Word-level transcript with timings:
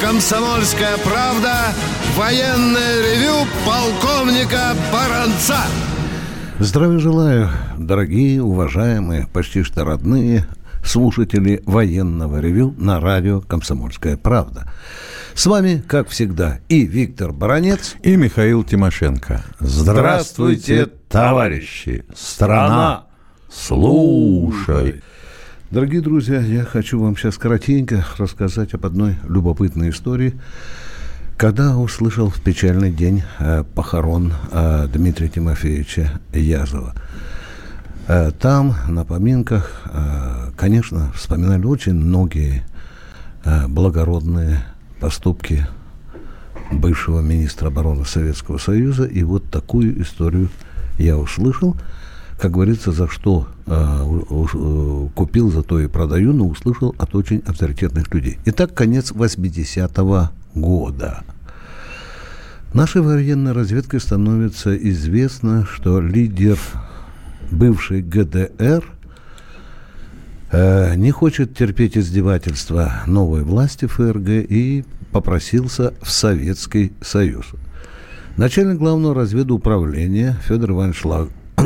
«Комсомольская 0.00 0.96
правда» 0.98 1.72
военное 2.16 3.02
ревю 3.02 3.46
полковника 3.66 4.74
Баранца. 4.92 5.58
Здравия 6.58 6.98
желаю, 6.98 7.50
дорогие, 7.76 8.42
уважаемые, 8.42 9.26
почти 9.32 9.62
что 9.62 9.84
родные 9.84 10.46
слушатели 10.84 11.62
военного 11.66 12.40
ревю 12.40 12.74
на 12.78 13.00
радио 13.00 13.40
«Комсомольская 13.40 14.16
правда». 14.16 14.70
С 15.34 15.46
вами, 15.46 15.82
как 15.86 16.08
всегда, 16.08 16.60
и 16.68 16.84
Виктор 16.84 17.32
Баранец, 17.32 17.96
и 18.02 18.14
Михаил 18.14 18.62
Тимошенко. 18.62 19.42
Здравствуйте, 19.58 20.86
товарищи! 21.08 22.04
Страна, 22.14 23.06
слушай! 23.50 25.02
Дорогие 25.74 26.02
друзья, 26.02 26.38
я 26.40 26.62
хочу 26.62 27.00
вам 27.00 27.16
сейчас 27.16 27.36
коротенько 27.36 28.06
рассказать 28.16 28.74
об 28.74 28.86
одной 28.86 29.16
любопытной 29.28 29.90
истории. 29.90 30.34
Когда 31.36 31.76
услышал 31.76 32.30
в 32.30 32.40
печальный 32.40 32.92
день 32.92 33.24
э, 33.40 33.64
похорон 33.74 34.32
э, 34.52 34.86
Дмитрия 34.92 35.28
Тимофеевича 35.28 36.20
Язова, 36.32 36.94
э, 38.06 38.30
там, 38.38 38.76
на 38.86 39.04
поминках, 39.04 39.82
э, 39.86 40.52
конечно, 40.56 41.10
вспоминали 41.12 41.64
очень 41.64 41.94
многие 41.94 42.62
э, 43.44 43.66
благородные 43.66 44.64
поступки 45.00 45.66
бывшего 46.70 47.20
министра 47.20 47.66
обороны 47.66 48.04
Советского 48.04 48.58
Союза. 48.58 49.06
И 49.06 49.24
вот 49.24 49.50
такую 49.50 50.00
историю 50.00 50.50
я 50.98 51.18
услышал. 51.18 51.76
Как 52.40 52.50
говорится, 52.50 52.92
за 52.92 53.08
что 53.08 53.46
э, 53.66 55.08
купил, 55.14 55.50
за 55.50 55.62
то 55.62 55.80
и 55.80 55.86
продаю, 55.86 56.32
но 56.32 56.46
услышал 56.46 56.94
от 56.98 57.14
очень 57.14 57.42
авторитетных 57.46 58.12
людей. 58.12 58.38
Итак, 58.44 58.74
конец 58.74 59.12
80-го 59.12 60.30
года. 60.54 61.22
Нашей 62.72 63.02
военной 63.02 63.52
разведкой 63.52 64.00
становится 64.00 64.76
известно, 64.76 65.64
что 65.64 66.00
лидер 66.00 66.58
бывшей 67.52 68.02
ГДР 68.02 68.84
э, 70.50 70.94
не 70.96 71.12
хочет 71.12 71.56
терпеть 71.56 71.96
издевательства 71.96 73.02
новой 73.06 73.44
власти 73.44 73.86
ФРГ 73.86 74.28
и 74.28 74.84
попросился 75.12 75.94
в 76.02 76.10
Советский 76.10 76.92
Союз. 77.00 77.46
Начальник 78.36 78.78
главного 78.78 79.14
разведуправления 79.14 80.36
Федор 80.42 80.72
Иванович 80.72 81.04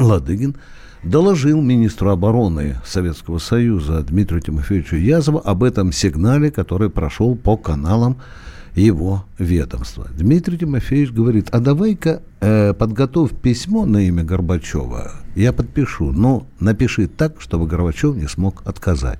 Ладыгин 0.02 0.56
доложил 1.02 1.60
министру 1.60 2.10
обороны 2.10 2.76
Советского 2.84 3.38
Союза 3.38 4.02
Дмитрию 4.02 4.40
Тимофеевичу 4.40 4.96
Язову 4.96 5.40
об 5.44 5.62
этом 5.62 5.92
сигнале, 5.92 6.50
который 6.50 6.90
прошел 6.90 7.36
по 7.36 7.56
каналам 7.56 8.18
его 8.74 9.24
ведомства. 9.38 10.08
Дмитрий 10.16 10.58
Тимофеевич 10.58 11.10
говорит, 11.10 11.48
а 11.50 11.60
давай-ка 11.60 12.22
э, 12.40 12.74
подготовь 12.74 13.32
письмо 13.34 13.86
на 13.86 14.06
имя 14.06 14.24
Горбачева, 14.24 15.12
я 15.34 15.52
подпишу, 15.52 16.12
но 16.12 16.46
напиши 16.60 17.08
так, 17.08 17.40
чтобы 17.40 17.66
Горбачев 17.66 18.16
не 18.16 18.28
смог 18.28 18.62
отказать. 18.66 19.18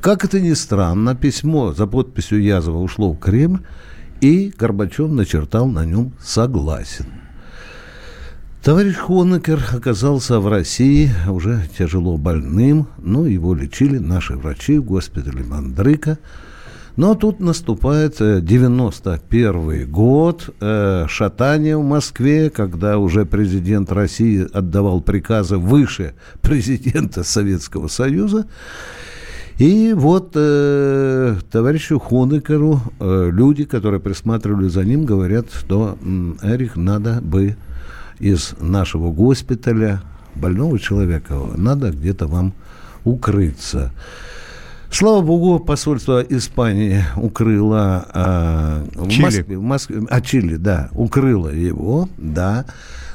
Как 0.00 0.24
это 0.24 0.40
ни 0.40 0.52
странно, 0.52 1.16
письмо 1.16 1.72
за 1.72 1.86
подписью 1.86 2.42
Язова 2.42 2.78
ушло 2.78 3.12
в 3.12 3.18
Кремль, 3.18 3.60
и 4.20 4.52
Горбачев 4.56 5.10
начертал 5.10 5.66
на 5.66 5.84
нем 5.84 6.12
«согласен». 6.20 7.17
Товарищ 8.62 8.96
Хонекер 8.96 9.62
оказался 9.72 10.40
в 10.40 10.48
России 10.48 11.10
уже 11.28 11.62
тяжело 11.78 12.18
больным, 12.18 12.88
но 12.98 13.26
его 13.26 13.54
лечили 13.54 13.98
наши 13.98 14.34
врачи 14.34 14.78
в 14.78 14.84
госпитале 14.84 15.44
Мандрыка. 15.44 16.18
Но 16.96 17.14
тут 17.14 17.38
наступает 17.38 18.16
91 18.18 19.70
э, 19.70 19.84
год, 19.84 20.52
э, 20.60 21.06
шатание 21.08 21.76
в 21.76 21.84
Москве, 21.84 22.50
когда 22.50 22.98
уже 22.98 23.24
президент 23.24 23.92
России 23.92 24.44
отдавал 24.52 25.00
приказы 25.00 25.56
выше 25.56 26.14
президента 26.42 27.22
Советского 27.22 27.86
Союза. 27.86 28.48
И 29.58 29.92
вот 29.92 30.32
э, 30.34 31.36
товарищу 31.52 32.00
Хонекеру 32.00 32.80
э, 32.98 33.30
люди, 33.32 33.64
которые 33.64 34.00
присматривали 34.00 34.66
за 34.66 34.84
ним, 34.84 35.04
говорят, 35.04 35.46
что 35.52 35.96
Эрих 36.42 36.74
надо 36.74 37.20
бы 37.22 37.56
из 38.20 38.54
нашего 38.60 39.10
госпиталя 39.10 40.02
больного 40.34 40.78
человека 40.78 41.38
надо 41.56 41.90
где-то 41.90 42.26
вам 42.26 42.54
укрыться. 43.04 43.92
Слава 44.90 45.20
богу, 45.20 45.60
посольство 45.60 46.22
Испании 46.22 47.04
укрыло 47.16 48.06
э, 48.14 48.86
в 48.94 49.18
Москве, 49.20 49.58
в 49.58 49.62
Москве, 49.62 50.02
а 50.08 50.20
Чили, 50.22 50.56
да, 50.56 50.88
укрыло 50.92 51.48
его, 51.48 52.08
да. 52.16 52.64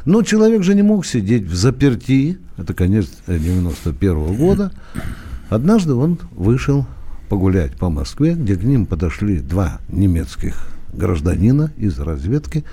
Но 0.06 0.22
человек 0.22 0.64
же 0.64 0.76
не 0.76 0.84
мог 0.84 1.06
сидеть 1.06 1.44
в 1.44 1.56
заперти, 1.56 2.38
это 2.58 2.76
конец 2.76 3.08
91 3.28 4.12
-го 4.12 4.38
года. 4.38 4.72
Однажды 5.50 5.96
он 5.96 6.20
вышел 6.32 6.86
погулять 7.28 7.76
по 7.76 7.90
Москве, 7.90 8.36
где 8.36 8.56
к 8.56 8.64
ним 8.64 8.86
подошли 8.86 9.40
два 9.40 9.80
немецких 9.90 10.68
гражданина 10.94 11.72
из 11.78 12.00
разведки, 12.00 12.64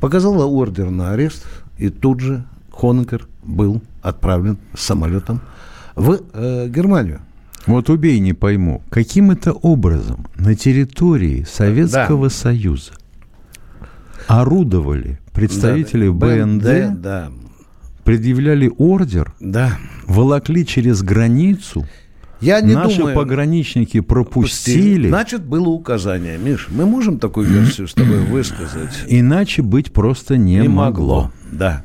показала 0.00 0.46
ордер 0.46 0.90
на 0.90 1.12
арест, 1.12 1.44
и 1.78 1.88
тут 1.90 2.20
же 2.20 2.44
Хонекер 2.70 3.26
был 3.42 3.80
отправлен 4.02 4.58
самолетом 4.74 5.40
в 5.96 6.20
э, 6.32 6.68
Германию. 6.68 7.20
Вот 7.66 7.90
убей, 7.90 8.18
не 8.20 8.32
пойму, 8.32 8.82
каким 8.88 9.30
это 9.30 9.52
образом 9.52 10.26
на 10.36 10.54
территории 10.54 11.44
Советского 11.50 12.28
да. 12.28 12.34
Союза 12.34 12.92
орудовали 14.26 15.18
представители 15.32 16.06
да, 16.06 16.12
БНД, 16.12 16.62
БНД 16.62 17.00
да. 17.00 17.30
предъявляли 18.04 18.70
ордер, 18.78 19.32
да. 19.40 19.78
волокли 20.06 20.64
через 20.64 21.02
границу– 21.02 21.86
я 22.40 22.60
не 22.60 22.74
Наши 22.74 22.98
думаю, 22.98 23.14
пограничники 23.14 24.00
пропустили. 24.00 25.08
Значит, 25.08 25.44
было 25.44 25.68
указание. 25.68 26.38
Миш, 26.38 26.68
мы 26.70 26.86
можем 26.86 27.18
такую 27.18 27.48
версию 27.48 27.88
с 27.88 27.94
тобой 27.94 28.18
высказать? 28.18 29.04
Иначе 29.06 29.62
быть 29.62 29.92
просто 29.92 30.36
не, 30.36 30.58
не 30.58 30.68
могло. 30.68 31.22
могло. 31.22 31.32
Да. 31.52 31.84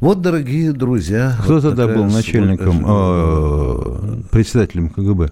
Вот, 0.00 0.20
дорогие 0.20 0.72
друзья. 0.72 1.36
Кто 1.42 1.54
вот 1.54 1.62
тогда 1.62 1.88
был 1.88 2.04
начальником, 2.04 2.84
э, 2.86 4.22
председателем 4.30 4.90
КГБ? 4.90 5.30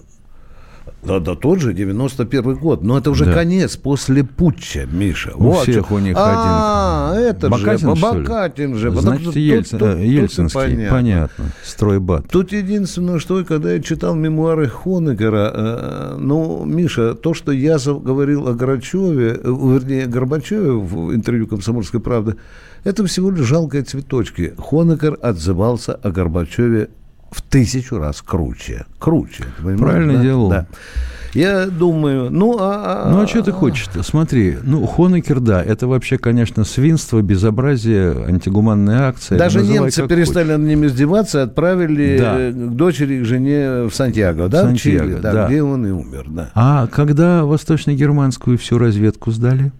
Да, 1.06 1.21
да, 1.21 1.34
тот 1.34 1.61
же 1.61 1.72
91 1.72 2.55
год. 2.56 2.83
Но 2.83 2.99
это 2.99 3.11
уже 3.11 3.27
да. 3.27 3.33
конец 3.33 3.77
после 3.77 4.25
путча, 4.25 4.87
Миша. 4.91 5.33
У 5.34 5.44
вот 5.44 5.62
всех 5.62 5.91
у 5.91 5.99
них 5.99 6.17
а, 6.19 7.12
один. 7.12 7.21
А, 7.25 7.31
это 7.31 7.49
Бакатин, 7.49 7.94
же, 7.94 8.03
Бакатин 8.03 8.75
же. 8.75 8.91
Значит, 8.91 9.27
тут, 9.27 9.37
Ельцин, 9.37 9.78
тут, 9.78 9.99
Ельцинский, 9.99 10.61
тут 10.61 10.71
понятно. 10.71 10.97
понятно. 10.97 11.44
Стройбат. 11.65 12.28
Тут 12.28 12.53
единственное, 12.53 13.19
что 13.19 13.44
когда 13.44 13.72
я 13.72 13.81
читал 13.81 14.15
мемуары 14.15 14.69
Хонекера, 14.69 15.53
э, 15.55 16.17
ну, 16.19 16.65
Миша, 16.65 17.15
то, 17.15 17.34
что 17.34 17.53
я 17.53 17.78
говорил 17.78 18.49
о 18.49 18.55
Горбачеве, 18.55 19.41
э, 19.43 19.49
вернее, 19.49 20.06
Горбачеве 20.06 20.73
в 20.73 21.15
интервью 21.15 21.47
«Комсомольской 21.47 22.00
правды», 22.00 22.37
это 22.84 23.05
всего 23.06 23.31
лишь 23.31 23.47
жалкие 23.47 23.83
цветочки. 23.83 24.55
Хонекер 24.59 25.19
отзывался 25.21 25.94
о 25.94 26.11
Горбачеве 26.11 26.88
в 27.31 27.42
тысячу 27.42 27.98
раз 27.98 28.22
круче. 28.22 28.87
Круче. 28.98 29.44
Правильно 29.78 30.14
да? 30.14 30.22
делал. 30.22 30.50
Да. 30.50 30.66
Я 31.37 31.66
думаю, 31.66 32.31
ну 32.31 32.56
а... 32.59 33.10
Ну 33.10 33.20
а 33.20 33.26
что 33.26 33.42
ты 33.42 33.53
хочешь 33.53 33.88
-то? 33.94 34.03
Смотри, 34.03 34.56
ну 34.62 34.87
Хонекер, 34.87 35.41
да, 35.41 35.62
это 35.62 35.87
вообще, 35.87 36.16
конечно, 36.16 36.64
свинство, 36.64 37.20
безобразие, 37.20 38.25
антигуманная 38.26 39.09
акция. 39.09 39.38
Даже 39.38 39.61
немцы 39.62 40.08
перестали 40.08 40.44
хочешь. 40.44 40.58
над 40.58 40.67
ним 40.67 40.87
издеваться, 40.87 41.43
отправили 41.43 42.19
да. 42.19 42.50
к 42.50 42.76
дочери, 42.76 43.23
к 43.23 43.26
жене 43.26 43.82
в 43.82 43.90
Сантьяго, 43.93 44.49
да, 44.49 44.62
Сантьяго, 44.62 45.05
в 45.05 45.08
Чили, 45.08 45.20
да, 45.20 45.32
да. 45.32 45.46
где 45.46 45.62
он 45.62 45.87
и 45.87 45.90
умер, 45.90 46.25
да. 46.28 46.50
А 46.55 46.87
когда 46.87 47.44
восточно-германскую 47.44 48.56
всю 48.56 48.78
разведку 48.78 49.31
сдали? 49.31 49.73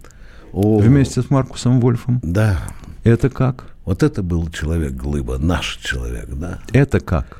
О, 0.53 0.77
Вместе 0.77 1.23
с 1.23 1.31
Маркусом 1.31 1.79
Вольфом? 1.79 2.19
Да. 2.21 2.59
Это 3.03 3.31
как? 3.31 3.63
Вот 3.87 4.03
это 4.03 4.21
был 4.21 4.49
человек-глыба, 4.49 5.37
наш 5.37 5.77
человек, 5.77 6.27
да. 6.27 6.59
Это 6.73 6.99
как? 6.99 7.37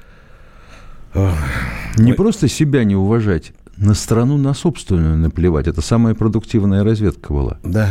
Не 1.98 2.14
просто 2.14 2.48
себя 2.48 2.86
не 2.86 2.96
уважать, 2.96 3.52
на 3.76 3.94
страну, 3.94 4.38
на 4.38 4.54
собственную 4.54 5.18
наплевать. 5.18 5.68
Это 5.68 5.82
самая 5.82 6.16
продуктивная 6.16 6.86
разведка 6.86 7.34
была. 7.34 7.58
Да, 7.64 7.90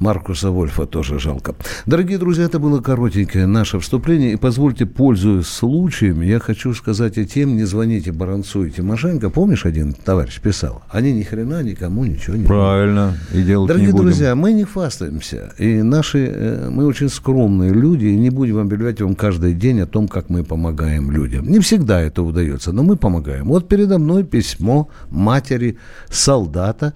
Маркуса 0.00 0.50
Вольфа 0.50 0.86
тоже 0.86 1.18
жалко. 1.18 1.54
Дорогие 1.86 2.18
друзья, 2.18 2.44
это 2.44 2.58
было 2.58 2.80
коротенькое 2.80 3.46
наше 3.46 3.78
вступление. 3.78 4.32
И 4.32 4.36
позвольте, 4.36 4.86
пользуясь 4.86 5.46
случаем, 5.46 6.20
я 6.20 6.38
хочу 6.38 6.74
сказать 6.74 7.18
и 7.18 7.26
тем, 7.26 7.56
не 7.56 7.64
звоните 7.64 8.12
Баранцу 8.12 8.64
и 8.64 8.70
Тимошенко. 8.70 9.30
Помнишь, 9.30 9.64
один 9.64 9.92
товарищ 9.92 10.40
писал? 10.40 10.82
Они 10.90 11.12
ни 11.12 11.22
хрена 11.22 11.62
никому 11.62 12.04
ничего 12.04 12.36
не 12.36 12.46
Правильно. 12.46 13.16
И 13.32 13.42
делать 13.42 13.68
Дорогие 13.68 13.88
не 13.88 13.92
будем. 13.92 14.06
друзья, 14.06 14.34
мы 14.34 14.52
не 14.52 14.64
фастаемся. 14.64 15.52
И 15.58 15.82
наши, 15.82 16.26
э, 16.26 16.70
мы 16.70 16.86
очень 16.86 17.08
скромные 17.08 17.72
люди, 17.72 18.06
и 18.06 18.16
не 18.16 18.30
будем 18.30 18.58
объявлять 18.58 19.00
вам 19.00 19.14
каждый 19.14 19.54
день 19.54 19.80
о 19.80 19.86
том, 19.86 20.08
как 20.08 20.28
мы 20.28 20.44
помогаем 20.44 21.10
людям. 21.10 21.46
Не 21.46 21.60
всегда 21.60 22.00
это 22.00 22.22
удается, 22.22 22.72
но 22.72 22.82
мы 22.82 22.96
помогаем. 22.96 23.46
Вот 23.46 23.68
передо 23.68 23.98
мной 23.98 24.24
письмо 24.24 24.88
матери 25.10 25.78
солдата, 26.10 26.94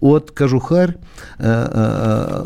от 0.00 0.30
кожухарь, 0.30 0.96
э, 1.38 2.44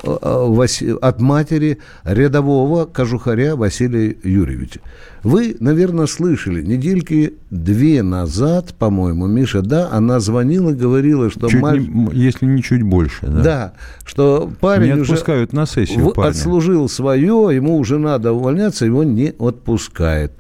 от 1.01 1.21
матери 1.21 1.79
рядового 2.05 2.85
кожухаря 2.85 3.57
Василия 3.57 4.17
Юрьевича. 4.23 4.81
Вы, 5.23 5.57
наверное, 5.59 6.07
слышали, 6.07 6.63
недельки 6.63 7.35
две 7.51 8.03
назад, 8.03 8.75
по-моему, 8.79 9.27
Миша, 9.27 9.63
да, 9.63 9.89
она 9.91 10.21
звонила, 10.21 10.73
говорила, 10.73 11.31
что... 11.31 11.49
Чуть 11.49 11.63
маль... 11.63 11.81
не, 11.81 12.11
если 12.13 12.45
не 12.45 12.63
чуть 12.63 12.83
больше, 12.83 13.27
да. 13.27 13.43
Да, 13.43 13.73
что 14.05 14.53
парень 14.61 14.95
не 14.97 15.01
отпускают 15.01 15.51
уже 15.51 15.61
на 15.61 15.67
сессию 15.67 16.11
парня. 16.11 16.31
отслужил 16.31 16.89
свое, 16.89 17.51
ему 17.53 17.79
уже 17.79 17.99
надо 17.99 18.33
увольняться, 18.33 18.85
его 18.85 19.03
не 19.03 19.33
отпускает. 19.39 20.33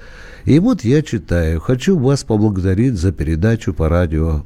И 0.44 0.58
вот 0.58 0.84
я 0.84 1.00
читаю. 1.00 1.61
Хочу 1.61 1.99
вас 1.99 2.25
поблагодарить 2.25 2.94
за 2.94 3.12
передачу 3.12 3.72
по 3.72 3.88
радио 3.88 4.44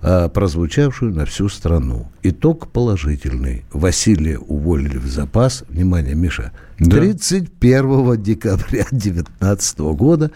прозвучавшую 0.00 1.14
на 1.14 1.24
всю 1.24 1.48
страну. 1.48 2.10
Итог 2.22 2.68
положительный. 2.68 3.64
Василия 3.72 4.38
уволили 4.38 4.98
в 4.98 5.06
запас. 5.06 5.64
Внимание, 5.68 6.14
Миша. 6.14 6.52
Да. 6.78 6.96
31 6.96 8.22
декабря 8.22 8.86
2019 8.90 9.78
года. 9.78 10.30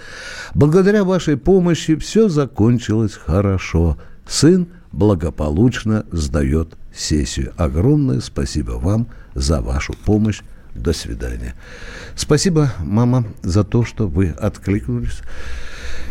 Благодаря 0.54 1.04
вашей 1.04 1.36
помощи 1.36 1.96
все 1.96 2.28
закончилось 2.28 3.14
хорошо. 3.14 3.96
Сын 4.26 4.66
благополучно 4.92 6.04
сдает 6.10 6.76
сессию. 6.94 7.52
Огромное 7.56 8.20
спасибо 8.20 8.72
вам 8.72 9.08
за 9.34 9.60
вашу 9.60 9.94
помощь. 10.04 10.42
До 10.74 10.94
свидания. 10.94 11.54
Спасибо, 12.16 12.72
мама, 12.80 13.26
за 13.42 13.62
то, 13.62 13.84
что 13.84 14.08
вы 14.08 14.28
откликнулись. 14.30 15.20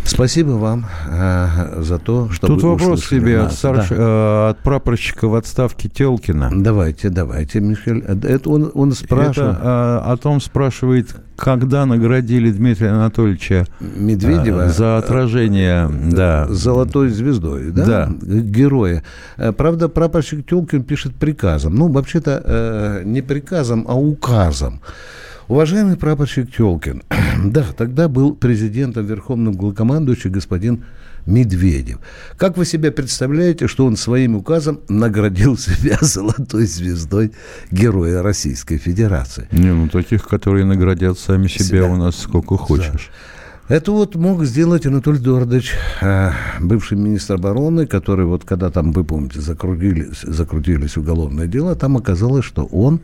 Спасибо 0.03 0.51
вам 0.51 0.85
э, 1.09 1.81
за 1.81 1.99
то, 1.99 2.29
что 2.31 2.47
Тут 2.47 2.63
вы 2.63 2.69
вопрос 2.71 3.05
себе 3.05 3.41
от, 3.41 3.53
старш... 3.53 3.89
да. 3.89 3.95
э, 3.95 4.49
от 4.49 4.59
прапорщика 4.59 5.27
в 5.27 5.35
отставке 5.35 5.89
Телкина. 5.89 6.51
Давайте, 6.53 7.09
давайте, 7.09 7.59
Михаил. 7.59 8.03
Это 8.03 8.49
он, 8.49 8.71
он 8.73 8.93
спрашивает. 8.93 9.57
Это, 9.57 10.01
э, 10.05 10.11
о 10.11 10.17
том 10.17 10.41
спрашивает, 10.41 11.15
когда 11.35 11.85
наградили 11.85 12.51
Дмитрия 12.51 12.89
Анатольевича 12.89 13.65
Медведева 13.79 14.65
э, 14.65 14.69
за 14.69 14.97
отражение 14.97 15.89
э, 15.89 16.11
да. 16.11 16.47
золотой 16.49 17.09
звездой, 17.09 17.71
да? 17.71 17.85
Да. 17.85 18.09
Героя. 18.21 19.03
Э, 19.37 19.51
правда, 19.51 19.87
прапорщик 19.89 20.45
Телкин 20.47 20.83
пишет 20.83 21.15
приказом. 21.15 21.75
Ну, 21.75 21.87
вообще-то 21.87 22.41
э, 22.43 23.01
не 23.05 23.21
приказом, 23.21 23.85
а 23.87 23.95
указом. 23.95 24.81
Уважаемый 25.51 25.97
прапорщик 25.97 26.55
Телкин, 26.55 27.03
да, 27.43 27.65
тогда 27.75 28.07
был 28.07 28.33
президентом 28.33 29.05
Верховным 29.05 29.51
главкомандующим 29.51 30.31
господин 30.31 30.85
Медведев. 31.25 31.99
Как 32.37 32.55
вы 32.55 32.63
себе 32.63 32.89
представляете, 32.89 33.67
что 33.67 33.85
он 33.85 33.97
своим 33.97 34.37
указом 34.37 34.79
наградил 34.87 35.57
себя 35.57 35.97
золотой 35.99 36.65
звездой 36.65 37.33
Героя 37.69 38.23
Российской 38.23 38.77
Федерации? 38.77 39.49
Не, 39.51 39.73
ну 39.73 39.89
таких, 39.89 40.25
которые 40.25 40.63
наградят 40.63 41.19
сами 41.19 41.49
себя, 41.49 41.65
себя. 41.65 41.85
у 41.87 41.97
нас 41.97 42.15
сколько 42.15 42.55
хочешь. 42.55 43.11
Да. 43.67 43.75
Это 43.75 43.91
вот 43.91 44.15
мог 44.15 44.45
сделать 44.45 44.85
Анатолий 44.85 45.19
Эдуардович, 45.19 45.73
э, 45.99 46.31
бывший 46.61 46.97
министр 46.97 47.33
обороны, 47.33 47.87
который 47.87 48.23
вот 48.23 48.45
когда 48.45 48.69
там, 48.69 48.93
вы 48.93 49.03
помните, 49.03 49.41
закрутились, 49.41 50.21
закрутились 50.21 50.95
уголовные 50.95 51.49
дела, 51.49 51.75
там 51.75 51.97
оказалось, 51.97 52.45
что 52.45 52.63
он 52.63 53.01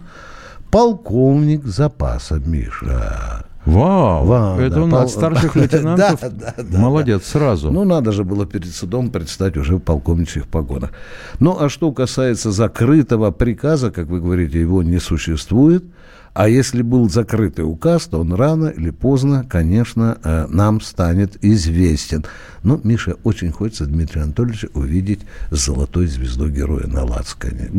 полковник 0.72 1.66
запаса, 1.66 2.42
Миша. 2.46 3.46
Вау, 3.66 4.26
Вау 4.26 4.60
это 4.60 4.76
да, 4.76 4.84
он 4.84 4.92
пол... 4.92 5.00
от 5.00 5.10
старших 5.10 5.56
лейтенантов. 5.58 6.22
да, 6.22 6.30
да, 6.30 6.54
да, 6.58 6.80
Молодец, 6.80 7.22
да. 7.22 7.40
сразу. 7.40 7.70
Ну, 7.70 7.84
надо 7.84 8.14
же 8.14 8.24
было 8.24 8.46
перед 8.46 8.74
судом 8.74 9.10
предстать 9.10 9.58
уже 9.58 9.76
в 9.76 9.80
полковничьих 9.80 10.48
погонах. 10.48 10.92
Ну, 11.40 11.58
а 11.60 11.68
что 11.68 11.92
касается 11.92 12.52
закрытого 12.52 13.32
приказа, 13.32 13.92
как 13.92 14.08
вы 14.08 14.22
говорите, 14.22 14.60
его 14.60 14.84
не 14.84 15.00
существует– 15.00 15.84
а 16.38 16.48
если 16.50 16.84
был 16.84 17.10
закрытый 17.10 17.66
указ, 17.66 18.06
то 18.06 18.20
он 18.20 18.32
рано 18.32 18.68
или 18.68 18.92
поздно, 18.92 19.44
конечно, 19.50 20.20
э, 20.24 20.46
нам 20.50 20.82
станет 20.82 21.44
известен. 21.44 22.26
Но, 22.62 22.80
Миша, 22.84 23.16
очень 23.24 23.52
хочется 23.52 23.88
Дмитрия 23.88 24.22
Анатольевича 24.22 24.68
увидеть 24.76 25.22
с 25.50 25.66
золотой 25.66 26.06
звездой 26.06 26.52
героя 26.52 26.86
на 26.86 27.06
Лацкане. 27.06 27.72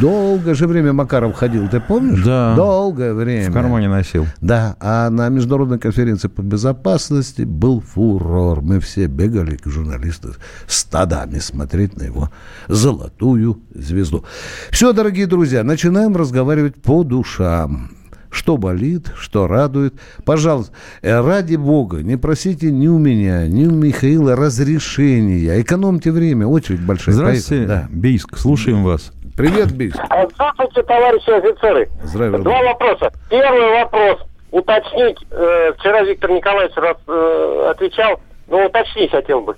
Долгое 0.00 0.54
же 0.54 0.66
время 0.66 0.94
Макаров 0.94 1.34
ходил, 1.34 1.68
ты 1.68 1.78
помнишь? 1.78 2.24
Да. 2.24 2.56
Долгое 2.56 3.12
время. 3.12 3.50
В 3.50 3.52
кармане 3.52 3.90
носил. 3.90 4.26
Да, 4.40 4.76
а 4.80 5.10
на 5.10 5.28
Международной 5.28 5.78
конференции 5.78 6.28
по 6.28 6.40
безопасности 6.40 7.42
был 7.42 7.82
фурор. 7.82 8.62
Мы 8.62 8.80
все 8.80 9.08
бегали, 9.08 9.58
журналисты, 9.62 10.28
стадами 10.66 11.38
смотреть 11.38 11.98
на 11.98 12.04
его 12.04 12.30
золотую 12.66 13.60
звезду. 13.74 14.24
Все, 14.70 14.94
дорогие 14.94 15.26
друзья, 15.26 15.62
начинаем 15.62 16.16
разговаривать 16.16 16.76
по 16.76 17.04
душам 17.04 17.90
что 18.30 18.56
болит, 18.56 19.08
что 19.18 19.46
радует. 19.46 19.94
Пожалуйста, 20.24 20.72
э, 21.02 21.20
ради 21.20 21.56
Бога, 21.56 21.98
не 21.98 22.16
просите 22.16 22.70
ни 22.70 22.88
у 22.88 22.98
меня, 22.98 23.46
ни 23.46 23.66
у 23.66 23.70
Михаила 23.72 24.36
разрешения. 24.36 25.60
Экономьте 25.60 26.10
время, 26.10 26.46
очередь 26.46 26.84
большая. 26.84 27.14
Здравствуйте, 27.14 27.66
да. 27.66 27.86
Бийск, 27.90 28.36
слушаем 28.36 28.84
вас. 28.84 29.12
Привет, 29.36 29.72
Бийск. 29.72 29.98
А, 30.08 30.26
здравствуйте, 30.32 30.82
товарищи 30.82 31.30
офицеры. 31.30 31.88
Здравия. 32.02 32.38
Два 32.38 32.62
вопроса. 32.62 33.12
Первый 33.28 33.70
вопрос. 33.82 34.20
Уточнить, 34.50 35.18
э, 35.30 35.72
вчера 35.78 36.02
Виктор 36.02 36.30
Николаевич 36.30 36.74
раз, 36.76 36.96
э, 37.06 37.68
отвечал, 37.70 38.20
но 38.48 38.64
уточнить 38.64 39.10
хотел 39.10 39.42
бы. 39.42 39.54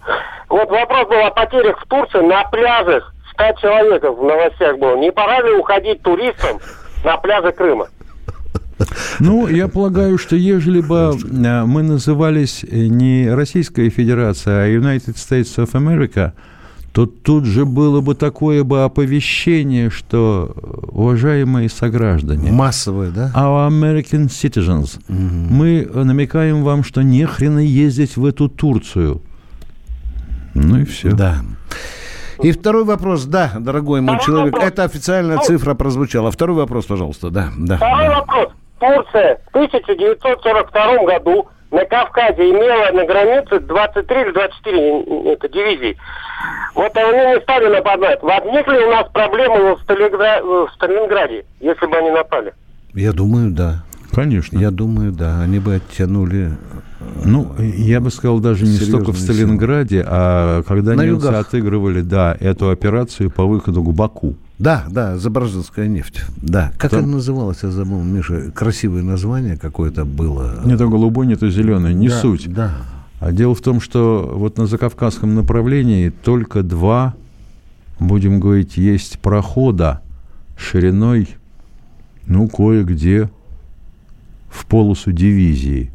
Вот 0.49 0.69
вопрос 0.69 1.09
был 1.09 1.25
о 1.25 1.31
потерях 1.31 1.81
в 1.81 1.87
Турции 1.89 2.21
на 2.21 2.43
пляжах. 2.45 3.15
100 3.35 3.61
человек 3.61 4.03
в 4.03 4.25
новостях 4.25 4.79
было. 4.79 4.97
Не 4.97 5.13
пора 5.13 5.41
ли 5.43 5.53
уходить 5.53 6.03
туристам 6.03 6.59
на 7.05 7.17
пляжи 7.19 7.53
Крыма? 7.53 7.89
Ну, 9.19 9.49
я 9.49 9.69
полагаю, 9.69 10.19
что 10.19 10.37
ежели 10.37 10.81
бы 10.81 11.17
э, 11.19 11.65
мы 11.65 11.83
назывались 11.83 12.65
не 12.71 13.29
Российская 13.29 13.91
Федерация, 13.91 14.65
а 14.65 14.69
United 14.69 15.15
States 15.17 15.57
of 15.57 15.73
America, 15.73 16.33
то 16.93 17.07
тут 17.07 17.45
же 17.45 17.65
было 17.65 18.01
бы 18.01 18.15
такое 18.15 18.65
бы 18.65 18.85
оповещение, 18.85 19.91
что, 19.91 20.55
уважаемые 20.91 21.69
сограждане... 21.69 22.51
Массовое, 22.51 23.11
да? 23.11 23.33
Our 23.35 23.69
American 23.69 24.27
citizens. 24.27 24.99
Угу. 25.09 25.55
Мы 25.55 25.89
намекаем 25.93 26.63
вам, 26.63 26.83
что 26.83 27.03
не 27.03 27.25
хрена 27.27 27.61
ездить 27.61 28.17
в 28.17 28.25
эту 28.25 28.49
Турцию. 28.49 29.23
Ну 30.55 30.81
и 30.81 30.85
все. 30.85 31.13
Да. 31.13 31.43
И 32.43 32.53
второй 32.53 32.85
вопрос, 32.85 33.25
да, 33.25 33.53
дорогой 33.59 34.01
мой 34.01 34.17
второй 34.17 34.37
человек, 34.37 34.55
вопрос. 34.55 34.73
это 34.73 34.85
официальная 34.85 35.39
цифра 35.39 35.75
прозвучала. 35.75 36.31
Второй 36.31 36.57
вопрос, 36.57 36.87
пожалуйста, 36.87 37.31
да. 37.31 37.51
да 37.57 37.77
второй 37.77 38.09
да. 38.09 38.21
вопрос. 38.21 38.53
Турция 38.79 39.41
в 39.47 39.57
1942 39.57 41.05
году 41.05 41.49
на 41.71 41.85
Кавказе 41.85 42.51
имела 42.51 42.91
на 42.93 43.05
границе 43.05 43.61
23 43.61 44.21
или 44.23 44.33
24 44.33 45.33
это, 45.33 45.49
дивизий. 45.49 45.99
Вот 46.75 46.97
они 46.97 47.35
не 47.35 47.41
стали 47.43 47.69
нападать. 47.69 48.23
Возникли 48.23 48.85
у 48.85 48.91
нас 48.91 49.09
проблемы 49.13 49.75
в, 49.75 49.81
Сталингра... 49.83 50.43
в 50.43 50.71
Сталинграде, 50.75 51.45
если 51.61 51.87
бы 51.87 51.97
они 51.97 52.11
напали? 52.11 52.55
Я 52.95 53.13
думаю, 53.13 53.51
да. 53.51 53.85
Конечно. 54.13 54.59
Я 54.59 54.71
думаю, 54.71 55.13
да. 55.13 55.41
Они 55.43 55.59
бы 55.59 55.75
оттянули 55.75 56.53
ну, 57.25 57.55
я 57.59 58.01
бы 58.01 58.11
сказал, 58.11 58.41
даже 58.41 58.65
не 58.65 58.77
столько 58.77 59.13
в 59.13 59.19
Сталинграде, 59.19 60.05
а 60.07 60.63
когда 60.63 60.95
На 60.95 61.07
немцы 61.07 61.27
югах. 61.27 61.47
отыгрывали, 61.47 62.01
да, 62.01 62.37
эту 62.39 62.71
операцию 62.71 63.31
по 63.31 63.45
выходу 63.45 63.83
к 63.83 63.93
Баку. 63.95 64.35
Да, 64.59 64.87
да, 64.91 65.19
Заборожинская 65.19 65.87
нефть. 65.87 66.23
Да. 66.37 66.73
Как 66.79 66.91
Там... 66.91 67.05
она 67.05 67.15
называлась, 67.15 67.59
я 67.63 67.71
забыл, 67.71 68.03
Миша, 68.03 68.51
красивое 68.51 69.03
название 69.03 69.57
какое-то 69.57 70.05
было. 70.05 70.61
Не 70.65 70.77
то 70.77 70.89
голубой, 70.89 71.27
не 71.27 71.37
то 71.37 71.49
зеленый, 71.49 71.95
не 71.95 72.09
да, 72.09 72.21
суть. 72.21 72.53
Да. 72.53 72.75
А 73.21 73.33
дело 73.33 73.55
в 73.55 73.61
том, 73.61 73.81
что 73.81 74.33
вот 74.35 74.59
на 74.59 74.67
закавказском 74.67 75.35
направлении 75.35 76.11
только 76.11 76.63
два, 76.63 77.15
будем 78.01 78.41
говорить, 78.41 78.77
есть 78.77 79.21
прохода 79.21 80.03
шириной, 80.57 81.29
ну, 82.27 82.49
кое-где 82.49 83.31
в 84.51 84.67
полосу 84.67 85.13
дивизии. 85.13 85.93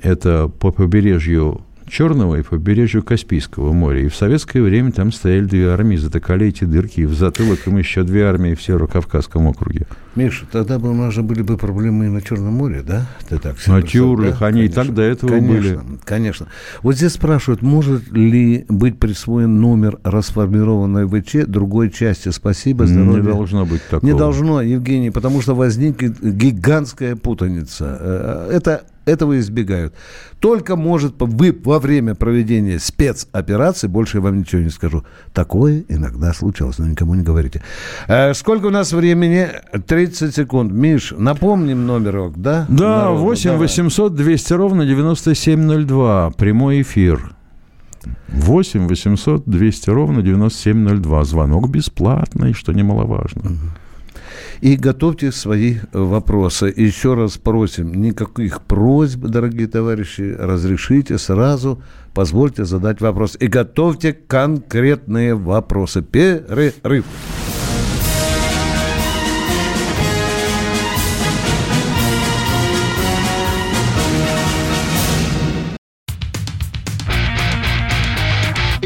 Это 0.00 0.48
по 0.48 0.70
побережью 0.70 1.62
Черного 1.92 2.36
и 2.36 2.42
побережью 2.42 3.02
Каспийского 3.02 3.74
моря. 3.74 4.00
И 4.00 4.08
в 4.08 4.16
советское 4.16 4.62
время 4.62 4.92
там 4.92 5.12
стояли 5.12 5.44
две 5.44 5.68
армии, 5.68 5.96
затыкали 5.96 6.46
эти 6.46 6.64
дырки, 6.64 7.00
и 7.00 7.04
в 7.04 7.12
затылок 7.12 7.66
им 7.66 7.76
еще 7.76 8.02
две 8.02 8.24
армии 8.24 8.54
в 8.54 8.62
Северо-Кавказском 8.62 9.46
округе. 9.46 9.86
Миша, 10.14 10.46
тогда 10.50 10.78
бы 10.78 10.88
у 10.88 10.94
нас 10.94 11.12
же 11.12 11.22
были 11.22 11.42
бы 11.42 11.58
проблемы 11.58 12.06
и 12.06 12.08
на 12.08 12.22
Черном 12.22 12.54
море, 12.54 12.80
да? 12.82 13.06
Ты 13.28 13.36
так 13.36 13.56
на 13.66 13.82
Тюрлях, 13.82 14.40
да? 14.40 14.46
они 14.46 14.60
конечно, 14.60 14.80
и 14.80 14.84
так 14.86 14.94
до 14.94 15.02
этого 15.02 15.30
конечно, 15.32 15.82
были. 15.82 15.98
Конечно. 16.02 16.46
Вот 16.80 16.96
здесь 16.96 17.12
спрашивают, 17.12 17.60
может 17.60 18.10
ли 18.10 18.64
быть 18.70 18.98
присвоен 18.98 19.60
номер 19.60 19.98
расформированной 20.02 21.06
ВЧ 21.06 21.46
другой 21.46 21.90
части? 21.90 22.30
Спасибо, 22.30 22.86
здоровья. 22.86 23.20
Не 23.20 23.28
должно 23.28 23.66
быть 23.66 23.82
такого. 23.90 24.10
Не 24.10 24.16
должно, 24.16 24.62
Евгений, 24.62 25.10
потому 25.10 25.42
что 25.42 25.54
возникнет 25.54 26.18
гигантская 26.22 27.16
путаница. 27.16 27.98
Э, 28.00 28.50
это 28.50 28.84
этого 29.04 29.38
избегают. 29.38 29.94
Только 30.40 30.76
может 30.76 31.14
вы 31.18 31.56
во 31.64 31.78
время 31.78 32.14
проведения 32.14 32.78
спецоперации, 32.78 33.86
больше 33.86 34.18
я 34.18 34.22
вам 34.22 34.40
ничего 34.40 34.62
не 34.62 34.70
скажу, 34.70 35.04
такое 35.32 35.84
иногда 35.88 36.32
случалось, 36.32 36.78
но 36.78 36.86
никому 36.86 37.14
не 37.14 37.22
говорите. 37.22 37.62
Э, 38.08 38.34
сколько 38.34 38.66
у 38.66 38.70
нас 38.70 38.92
времени? 38.92 39.48
30 39.86 40.34
секунд. 40.34 40.72
Миш, 40.72 41.14
напомним 41.16 41.86
номерок, 41.86 42.38
да? 42.38 42.66
Да, 42.68 43.02
Народу, 43.02 43.22
8 43.22 43.56
800 43.56 44.14
200 44.14 44.52
ровно 44.54 44.86
9702. 44.86 46.30
Прямой 46.36 46.82
эфир. 46.82 47.34
8 48.28 48.88
800 48.88 49.44
200 49.46 49.90
ровно 49.90 50.22
9702. 50.22 51.24
Звонок 51.24 51.68
бесплатный, 51.68 52.52
что 52.52 52.72
немаловажно. 52.72 53.42
Угу. 53.42 53.81
И 54.60 54.76
готовьте 54.76 55.32
свои 55.32 55.76
вопросы. 55.92 56.72
Еще 56.74 57.14
раз 57.14 57.38
просим, 57.38 57.94
никаких 58.00 58.62
просьб, 58.62 59.20
дорогие 59.20 59.66
товарищи, 59.66 60.36
разрешите 60.38 61.18
сразу, 61.18 61.82
позвольте 62.14 62.64
задать 62.64 63.00
вопрос. 63.00 63.36
И 63.40 63.46
готовьте 63.46 64.12
конкретные 64.12 65.34
вопросы. 65.34 66.02
Перерыв. 66.02 67.04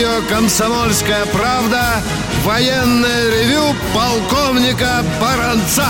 Радио 0.00 0.26
«Комсомольская 0.34 1.26
правда» 1.26 2.00
военное 2.42 3.30
ревю 3.30 3.76
полковника 3.94 5.02
Баранца. 5.20 5.84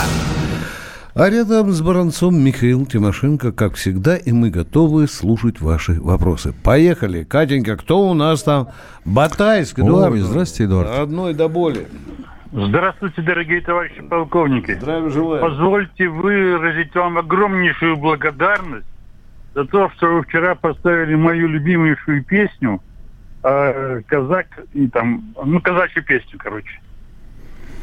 А 1.14 1.30
рядом 1.30 1.70
с 1.70 1.80
Баранцом 1.80 2.36
Михаил 2.36 2.86
Тимошенко, 2.86 3.52
как 3.52 3.74
всегда, 3.74 4.16
и 4.16 4.32
мы 4.32 4.50
готовы 4.50 5.06
слушать 5.06 5.60
ваши 5.60 6.00
вопросы. 6.00 6.52
Поехали. 6.64 7.22
Катенька, 7.22 7.76
кто 7.76 8.08
у 8.08 8.14
нас 8.14 8.42
там? 8.42 8.68
Батайск, 9.04 9.78
Эдуард. 9.78 10.12
Ой, 10.12 10.20
здравствуйте, 10.20 10.64
Эдуард. 10.64 10.90
Одной 10.90 11.34
до 11.34 11.48
боли. 11.48 11.86
Здравствуйте, 12.52 13.22
дорогие 13.22 13.60
товарищи 13.60 14.02
полковники. 14.02 14.74
Здравия 14.74 15.10
желаю. 15.10 15.40
Позвольте 15.40 16.08
выразить 16.08 16.94
вам 16.96 17.18
огромнейшую 17.18 17.96
благодарность 17.96 18.86
за 19.54 19.66
то, 19.66 19.88
что 19.96 20.06
вы 20.06 20.22
вчера 20.24 20.56
поставили 20.56 21.14
мою 21.14 21.46
любимейшую 21.46 22.24
песню 22.24 22.80
э, 23.42 24.02
казак 24.06 24.46
и 24.72 24.88
там, 24.88 25.34
ну, 25.44 25.60
казачью 25.60 26.04
песню, 26.04 26.38
короче. 26.38 26.80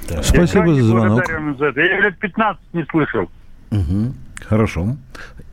Да. 0.09 0.23
Спасибо 0.23 0.73
за 0.73 0.83
звонок. 0.83 1.25
За 1.57 1.65
это. 1.65 1.81
Я 1.81 1.99
лет 1.99 2.17
15 2.17 2.61
не 2.73 2.83
слышал. 2.85 3.29
Угу. 3.71 4.13
Хорошо. 4.45 4.95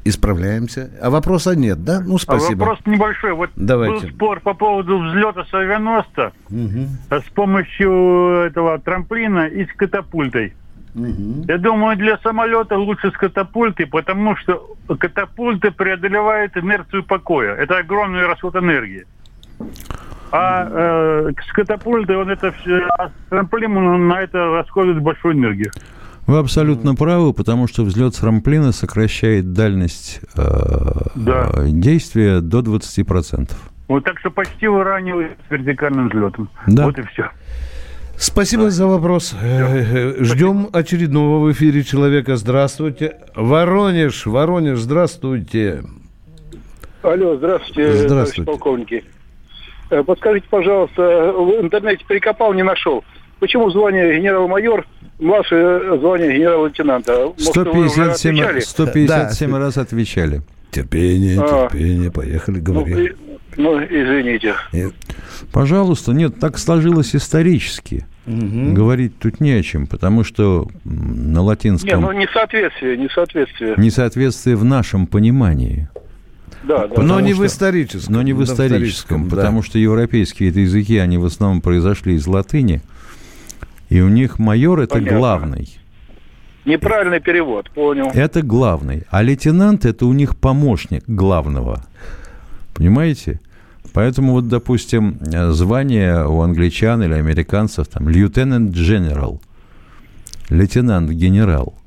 Исправляемся. 0.05 0.91
А 1.01 1.11
вопроса 1.11 1.57
нет, 1.57 1.83
да? 1.83 2.01
Ну, 2.01 2.19
спасибо. 2.19 2.65
А 2.65 2.69
вопрос 2.69 2.87
небольшой. 2.87 3.33
Вот 3.33 3.51
Давайте. 3.57 4.07
был 4.07 4.15
спор 4.15 4.41
по 4.41 4.55
поводу 4.55 4.99
взлета 4.99 5.45
с 5.45 5.55
авианоста 5.55 6.33
угу. 6.51 6.89
с 7.11 7.31
помощью 7.35 8.45
этого 8.47 8.79
трамплина 8.79 9.47
и 9.47 9.65
с 9.65 9.73
катапультой. 9.73 10.53
Угу. 10.95 11.47
Я 11.49 11.59
думаю, 11.59 11.97
для 11.97 12.19
самолета 12.19 12.77
лучше 12.77 13.11
с 13.11 13.15
катапультой, 13.15 13.87
потому 13.87 14.37
что 14.37 14.77
катапульта 14.87 15.73
преодолевает 15.73 16.57
инерцию 16.57 17.03
покоя. 17.03 17.55
Это 17.55 17.79
огромный 17.79 18.27
расход 18.27 18.55
энергии. 18.57 19.07
А 20.33 20.69
э, 20.69 21.33
с 21.49 21.53
катапультой 21.53 22.17
он 22.17 22.29
это 22.29 22.53
все, 22.53 22.87
а 22.99 23.09
с 23.09 23.13
трамплином 23.31 24.09
на 24.09 24.21
это 24.21 24.39
расходует 24.47 25.01
большую 25.01 25.35
энергию. 25.35 25.71
Вы 26.27 26.39
абсолютно 26.39 26.95
правы, 26.95 27.33
потому 27.35 27.69
что 27.69 27.85
взлет 27.85 28.15
с 28.15 28.19
трамплина 28.19 28.73
сокращает 28.73 29.53
дальность 29.53 30.21
э, 30.37 30.43
да. 31.15 31.53
действия 31.67 32.41
до 32.41 32.61
20%. 32.61 33.51
Вот 33.89 34.05
так 34.05 34.19
что 34.19 34.31
почти 34.31 34.67
выранивает 34.67 35.37
с 35.47 35.51
вертикальным 35.51 36.09
взлетом. 36.09 36.49
Да. 36.67 36.87
Вот 36.87 36.99
и 36.99 37.03
все. 37.03 37.31
Спасибо 38.17 38.65
да. 38.65 38.71
за 38.71 38.87
вопрос. 38.87 39.35
Все. 39.39 40.25
Ждем 40.25 40.63
Спасибо. 40.63 40.79
очередного 40.79 41.45
в 41.45 41.53
эфире 41.53 41.83
человека. 41.85 42.37
Здравствуйте. 42.37 43.19
Воронеж, 43.35 44.27
Воронеж, 44.27 44.79
здравствуйте. 44.79 45.83
Алло, 47.03 47.37
здравствуйте, 47.37 48.09
здравствуйте. 48.09 48.51
полковники. 48.51 49.05
Э, 49.95 50.03
подскажите, 50.03 50.47
пожалуйста, 50.51 51.33
в 51.33 51.63
интернете 51.63 52.05
прикопал, 52.07 52.53
не 52.53 52.65
нашел. 52.65 53.05
Почему 53.39 53.71
звание 53.71 54.19
генерал-майор 54.19 54.87
младшее 55.21 55.99
звание 55.99 56.35
генерал-лейтенанта? 56.37 57.33
157, 57.37 58.61
157 58.61 59.51
да. 59.51 59.59
раз 59.59 59.79
отвечали. 59.79 60.43
Терпение, 60.73 61.41
а, 61.41 61.69
терпение, 61.69 62.11
поехали, 62.11 62.59
говори. 62.59 63.13
Ну, 63.57 63.77
ну 63.79 63.85
извините. 63.85 64.55
Нет. 64.73 64.93
Пожалуйста, 65.53 66.13
нет, 66.13 66.41
так 66.41 66.59
сложилось 66.59 67.15
исторически. 67.15 68.05
Угу. 68.27 68.73
Говорить 68.73 69.19
тут 69.21 69.41
не 69.41 69.53
о 69.53 69.63
чем, 69.63 69.87
потому 69.87 70.25
что 70.25 70.67
на 70.85 71.43
латинском... 71.43 72.01
Не, 72.01 72.07
ну 72.07 72.11
несоответствие, 72.13 72.97
несоответствие. 72.97 73.75
Несоответствие 73.77 74.57
в 74.57 74.65
нашем 74.65 75.07
понимании. 75.07 75.89
Да, 76.67 76.89
да. 76.89 77.03
Но 77.03 77.21
не 77.21 77.33
что, 77.33 77.43
в 77.43 77.47
историческом. 77.47 78.15
Но 78.15 78.23
не 78.23 78.33
в 78.33 78.43
историческом, 78.43 79.29
потому 79.29 79.63
что 79.63 79.79
европейские 79.79 80.51
это 80.51 80.61
языки, 80.61 80.97
они 80.99 81.19
в 81.19 81.25
основном 81.25 81.61
произошли 81.61 82.15
из 82.15 82.27
латыни, 82.27 82.81
и 83.91 84.01
у 84.01 84.09
них 84.09 84.39
майор 84.39 84.81
это 84.81 84.95
Понятно. 84.95 85.19
главный. 85.19 85.79
Неправильный 86.65 87.21
перевод, 87.21 87.71
понял. 87.71 88.11
Это 88.15 88.41
главный. 88.41 89.05
А 89.11 89.23
лейтенант 89.23 89.85
это 89.85 90.07
у 90.07 90.13
них 90.15 90.37
помощник 90.37 91.05
главного. 91.07 91.85
Понимаете? 92.75 93.41
Поэтому 93.93 94.33
вот, 94.33 94.49
допустим, 94.49 95.19
звание 95.53 96.27
у 96.27 96.41
англичан 96.41 97.03
или 97.03 97.13
американцев 97.13 97.87
там 97.89 98.09
lieutenant 98.09 98.71
general, 98.73 99.41
лейтенант-генерал– 100.49 101.75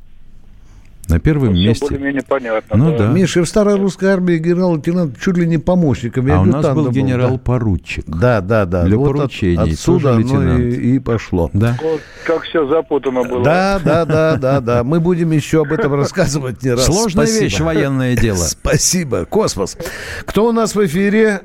на 1.07 1.19
первом 1.19 1.53
ну, 1.53 1.59
месте. 1.59 1.85
более-менее 1.85 2.23
понятно. 2.23 2.77
Ну 2.77 2.91
да. 2.91 2.97
да. 2.97 3.07
Миша, 3.07 3.43
в 3.43 3.47
старой 3.47 3.75
русской 3.75 4.05
армии 4.05 4.37
генерал-лейтенант 4.37 5.19
чуть 5.19 5.37
ли 5.37 5.47
не 5.47 5.57
помощником. 5.57 6.29
А 6.31 6.41
у 6.41 6.45
нас 6.45 6.65
был 6.73 6.89
генерал-поручик. 6.89 8.05
Да, 8.07 8.41
да, 8.41 8.65
да. 8.65 8.83
Для 8.83 8.97
вот 8.97 9.13
поручений. 9.13 9.61
От, 9.61 9.69
отсюда 9.69 10.15
оно 10.15 10.57
и, 10.57 10.95
и 10.95 10.99
пошло. 10.99 11.49
Да. 11.53 11.77
Вот 11.81 12.01
как 12.25 12.43
все 12.43 12.67
запутано 12.67 13.23
было. 13.23 13.43
Да, 13.43 13.79
да, 13.83 14.05
да, 14.05 14.37
да, 14.37 14.59
да. 14.59 14.83
Мы 14.83 14.99
будем 14.99 15.31
еще 15.31 15.61
об 15.61 15.71
этом 15.71 15.93
рассказывать 15.93 16.63
не 16.63 16.71
раз. 16.71 16.85
Сложная 16.85 17.25
Спасибо. 17.25 17.43
вещь, 17.43 17.59
военное 17.59 18.15
дело. 18.15 18.37
Спасибо. 18.37 19.25
Космос. 19.25 19.77
Кто 20.25 20.47
у 20.47 20.51
нас 20.51 20.75
в 20.75 20.85
эфире? 20.85 21.41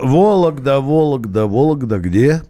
Вологда, 0.00 0.80
Вологда, 0.80 1.46
Вологда, 1.46 1.98
где? 1.98 2.42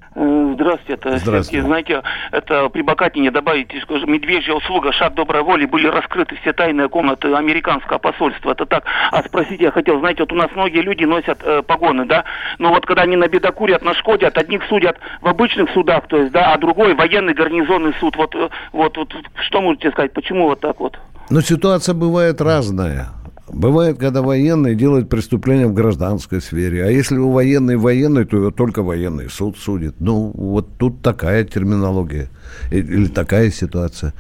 Здравствуйте, 0.68 0.92
это 0.92 1.18
Здравствуйте. 1.18 1.62
Знаете, 1.64 2.02
это 2.30 2.68
при 2.68 2.82
Бакатине 2.82 3.30
добавить, 3.30 3.72
что 3.82 3.98
медвежья 4.04 4.52
услуга, 4.52 4.92
шаг 4.92 5.14
доброй 5.14 5.42
воли, 5.42 5.64
были 5.64 5.86
раскрыты 5.86 6.36
все 6.36 6.52
тайные 6.52 6.90
комнаты 6.90 7.32
американского 7.32 7.96
посольства. 7.96 8.52
Это 8.52 8.66
так. 8.66 8.84
А 9.10 9.22
спросить 9.22 9.60
я 9.60 9.70
хотел, 9.70 9.98
знаете, 10.00 10.24
вот 10.24 10.32
у 10.32 10.34
нас 10.34 10.50
многие 10.54 10.82
люди 10.82 11.04
носят 11.04 11.40
э, 11.42 11.62
погоны, 11.62 12.04
да, 12.04 12.24
но 12.58 12.68
вот 12.68 12.84
когда 12.84 13.02
они 13.02 13.16
на 13.16 13.28
бедокурят, 13.28 13.82
нашкодят, 13.82 14.36
одних 14.36 14.62
судят 14.68 14.98
в 15.22 15.28
обычных 15.28 15.70
судах, 15.70 16.06
то 16.06 16.18
есть, 16.18 16.32
да, 16.32 16.52
а 16.52 16.58
другой 16.58 16.94
военный 16.94 17.32
гарнизонный 17.32 17.94
суд. 17.98 18.16
Вот, 18.16 18.34
э, 18.34 18.50
вот, 18.72 18.96
вот 18.98 19.14
что 19.46 19.62
можете 19.62 19.90
сказать, 19.90 20.12
почему 20.12 20.48
вот 20.48 20.60
так 20.60 20.80
вот? 20.80 20.98
Но 21.30 21.40
ситуация 21.40 21.94
бывает 21.94 22.42
разная 22.42 23.08
Бывает, 23.52 23.98
когда 23.98 24.22
военный 24.22 24.74
делает 24.74 25.08
преступление 25.08 25.66
в 25.66 25.74
гражданской 25.74 26.40
сфере. 26.40 26.84
А 26.84 26.90
если 26.90 27.16
у 27.16 27.30
военной 27.30 27.76
военный, 27.76 28.24
то 28.24 28.36
его 28.36 28.50
только 28.50 28.82
военный 28.82 29.30
суд 29.30 29.56
судит. 29.58 29.96
Ну, 30.00 30.32
вот 30.34 30.76
тут 30.78 31.02
такая 31.02 31.44
терминология. 31.44 32.30
Или 32.70 33.06
такая 33.06 33.50
ситуация. 33.50 34.14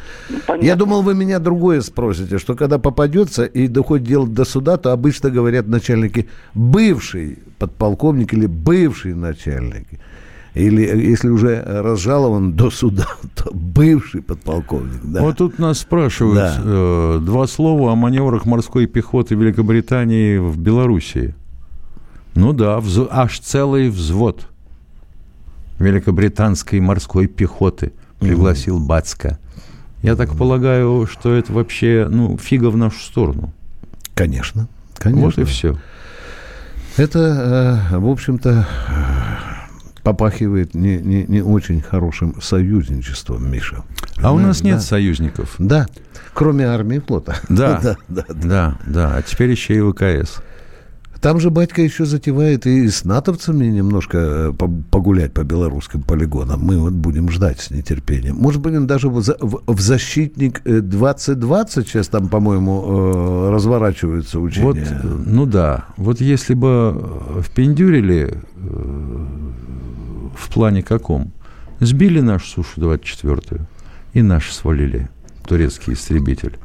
Понятно. 0.46 0.66
Я 0.66 0.76
думал, 0.76 1.02
вы 1.02 1.14
меня 1.14 1.38
другое 1.38 1.80
спросите, 1.80 2.38
что 2.38 2.54
когда 2.54 2.78
попадется 2.78 3.44
и 3.44 3.68
доходит 3.68 4.06
дело 4.06 4.28
до 4.28 4.44
суда, 4.44 4.76
то 4.76 4.92
обычно 4.92 5.30
говорят 5.30 5.66
начальники 5.66 6.28
бывший 6.54 7.38
подполковник 7.58 8.32
или 8.32 8.46
бывший 8.46 9.14
начальник. 9.14 9.86
Или 10.54 10.82
если 10.82 11.28
уже 11.28 11.62
разжалован 11.62 12.54
до 12.54 12.70
суда, 12.70 13.06
то 13.34 13.50
бывший 13.52 14.22
подполковник. 14.22 15.00
Да. 15.04 15.20
Вот 15.20 15.38
тут 15.38 15.58
нас 15.58 15.78
спрашивают 15.80 16.36
да. 16.36 16.60
э, 16.64 17.18
два 17.22 17.46
слова 17.46 17.92
о 17.92 17.94
маневрах 17.94 18.46
морской 18.46 18.86
пехоты 18.86 19.34
Великобритании 19.34 20.38
в 20.38 20.58
Белоруссии. 20.58 21.34
Ну 22.34 22.52
да, 22.52 22.78
вз... 22.80 23.06
аж 23.10 23.40
целый 23.40 23.90
взвод 23.90 24.48
великобританской 25.78 26.80
морской 26.80 27.26
пехоты 27.26 27.92
пригласил 28.18 28.78
mm 28.78 28.86
Бацка. 28.86 29.38
Я 30.02 30.16
так 30.16 30.30
mm 30.30 30.36
полагаю, 30.36 31.06
что 31.10 31.32
это 31.32 31.52
вообще, 31.52 32.06
ну, 32.10 32.36
фига 32.38 32.70
в 32.70 32.76
нашу 32.76 33.00
сторону. 33.00 33.52
Конечно, 34.14 34.68
конечно. 34.94 35.24
Вот 35.26 35.38
и 35.38 35.44
все. 35.44 35.76
Это, 36.96 37.88
э, 37.92 37.98
в 37.98 38.08
общем-то, 38.08 38.66
попахивает 40.02 40.74
не, 40.74 40.98
не, 40.98 41.24
не 41.24 41.42
очень 41.42 41.80
хорошим 41.80 42.40
союзничеством, 42.40 43.50
Миша. 43.50 43.84
А 44.22 44.32
у 44.32 44.38
нас 44.38 44.62
нет 44.62 44.76
да. 44.76 44.82
союзников. 44.82 45.54
Да, 45.58 45.86
кроме 46.34 46.66
армии 46.66 46.96
и 46.96 47.00
флота. 47.00 47.36
Да, 47.48 47.80
да, 47.82 47.96
да, 48.08 48.24
да, 48.28 48.78
да. 48.86 49.16
А 49.16 49.22
теперь 49.22 49.50
еще 49.50 49.76
и 49.76 49.80
ВКС. 49.80 50.42
Там 51.20 51.40
же 51.40 51.50
батька 51.50 51.82
еще 51.82 52.04
затевает 52.04 52.66
и 52.66 52.88
с 52.88 53.04
натовцами 53.04 53.66
немножко 53.66 54.18
э, 54.18 54.52
погулять 54.52 55.32
по 55.32 55.42
белорусским 55.42 56.02
полигонам. 56.02 56.60
Мы 56.60 56.78
вот 56.78 56.92
будем 56.92 57.28
ждать 57.30 57.60
с 57.60 57.70
нетерпением. 57.70 58.36
Может 58.36 58.60
быть, 58.60 58.86
даже 58.86 59.08
в, 59.08 59.80
защитник 59.80 60.62
2020 60.62 61.76
э, 61.76 61.88
сейчас 61.88 62.08
там, 62.08 62.28
по-моему, 62.28 62.84
э, 62.86 63.50
разворачиваются 63.50 64.38
учения. 64.38 64.66
Вот, 64.66 64.78
ну 65.26 65.44
да. 65.44 65.86
Вот 65.96 66.20
если 66.20 66.54
бы 66.54 66.92
в 66.92 67.50
Пендюреле 67.50 68.42
в 70.36 70.52
плане 70.52 70.82
каком? 70.82 71.32
Сбили 71.80 72.20
нашу 72.20 72.62
Сушу 72.62 72.80
24-ю 72.80 73.66
и 74.12 74.22
наши 74.22 74.52
свалили, 74.54 75.08
турецкий 75.46 75.94
истребитель. 75.94 76.58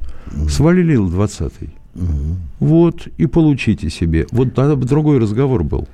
Свалили 0.49 0.93
Ил-20. 0.93 1.69
Угу. 1.95 2.35
Вот, 2.59 3.07
и 3.17 3.25
получите 3.25 3.89
себе. 3.89 4.27
Вот 4.31 4.53
тогда 4.53 4.75
бы 4.75 4.85
другой 4.85 5.19
разговор 5.19 5.63
был. 5.63 5.87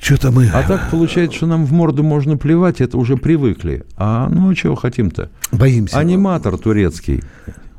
Что-то 0.00 0.30
мы... 0.30 0.48
А 0.48 0.62
так 0.62 0.90
получается, 0.90 1.36
что 1.36 1.46
нам 1.46 1.64
в 1.64 1.72
морду 1.72 2.02
можно 2.02 2.36
плевать, 2.36 2.80
это 2.80 2.98
уже 2.98 3.16
привыкли. 3.16 3.84
А 3.96 4.28
ну 4.28 4.52
чего 4.54 4.74
хотим-то? 4.74 5.30
Боимся. 5.52 5.98
Аниматор 5.98 6.58
турецкий 6.58 7.22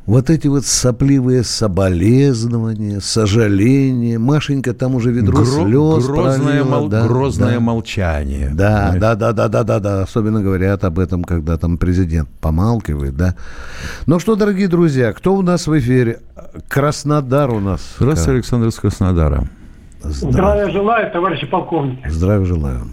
вот 0.07 0.29
эти 0.29 0.47
вот 0.47 0.65
сопливые 0.65 1.43
соболезнования, 1.43 3.01
сожаления. 3.01 4.17
Машенька 4.17 4.73
там 4.73 4.95
уже 4.95 5.11
ведро 5.11 5.41
Гро- 5.41 5.45
слез 5.45 6.07
грозное, 6.07 6.63
мол- 6.63 6.87
да, 6.87 7.05
грозное 7.05 7.55
да. 7.55 7.59
молчание. 7.59 8.49
Да, 8.53 8.95
да, 8.97 9.15
да, 9.15 9.33
да, 9.33 9.47
да, 9.49 9.63
да, 9.63 9.79
да. 9.79 10.01
Особенно 10.03 10.41
говорят 10.41 10.85
об 10.85 10.97
этом, 10.97 11.23
когда 11.25 11.57
там 11.57 11.77
президент 11.77 12.29
помалкивает, 12.41 13.17
да. 13.17 13.35
Ну 14.05 14.19
что, 14.19 14.35
дорогие 14.37 14.69
друзья, 14.69 15.11
кто 15.11 15.35
у 15.35 15.41
нас 15.41 15.67
в 15.67 15.77
эфире? 15.77 16.21
Краснодар 16.69 17.51
у 17.51 17.59
нас. 17.59 17.95
Здравствуйте, 17.99 18.31
Александр 18.37 18.67
из 18.69 18.75
Краснодара. 18.75 19.43
Здравия. 19.99 20.31
Здравия 20.31 20.71
желаю, 20.71 21.11
товарищи 21.11 21.45
полковники. 21.47 22.07
Здравия 22.07 22.45
желаю. 22.45 22.87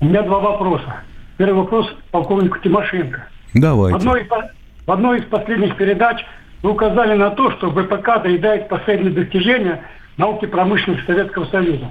У 0.00 0.04
меня 0.04 0.22
два 0.22 0.38
вопроса. 0.40 0.96
Первый 1.38 1.54
вопрос 1.62 1.86
полковнику 2.10 2.58
Тимошенко. 2.62 3.24
Давайте. 3.54 3.96
В 3.98 4.00
одной, 4.00 4.28
в 4.86 4.90
одной 4.90 5.20
из 5.20 5.24
последних 5.30 5.76
передач 5.78 6.18
вы 6.62 6.70
указали 6.70 7.14
на 7.14 7.30
то, 7.30 7.50
что 7.52 7.70
ВПК 7.70 8.22
доедает 8.22 8.68
последние 8.68 9.12
достижения 9.12 9.82
науки 10.16 10.46
промышленности 10.46 11.06
Советского 11.06 11.44
Союза. 11.46 11.86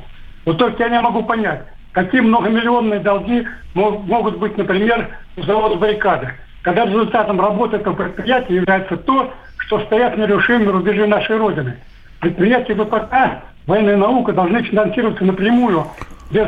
Вот 0.45 0.57
только 0.57 0.83
я 0.83 0.89
не 0.89 1.01
могу 1.01 1.23
понять, 1.23 1.63
какие 1.91 2.21
многомиллионные 2.21 2.99
долги 2.99 3.45
могут 3.75 4.37
быть, 4.37 4.57
например, 4.57 5.09
у 5.37 5.43
завода 5.43 5.75
«Баррикады», 5.75 6.29
когда 6.61 6.85
результатом 6.85 7.39
работы 7.39 7.77
этого 7.77 7.95
предприятия 7.95 8.55
является 8.55 8.97
то, 8.97 9.33
что 9.57 9.79
стоят 9.81 10.17
нерушимые 10.17 10.69
рубежи 10.69 11.05
нашей 11.05 11.37
Родины. 11.37 11.75
Предприятия 12.19 12.75
ВПК, 12.75 13.43
военная 13.67 13.97
наука 13.97 14.31
должны 14.31 14.63
финансироваться 14.63 15.23
напрямую, 15.25 15.85
без 16.31 16.47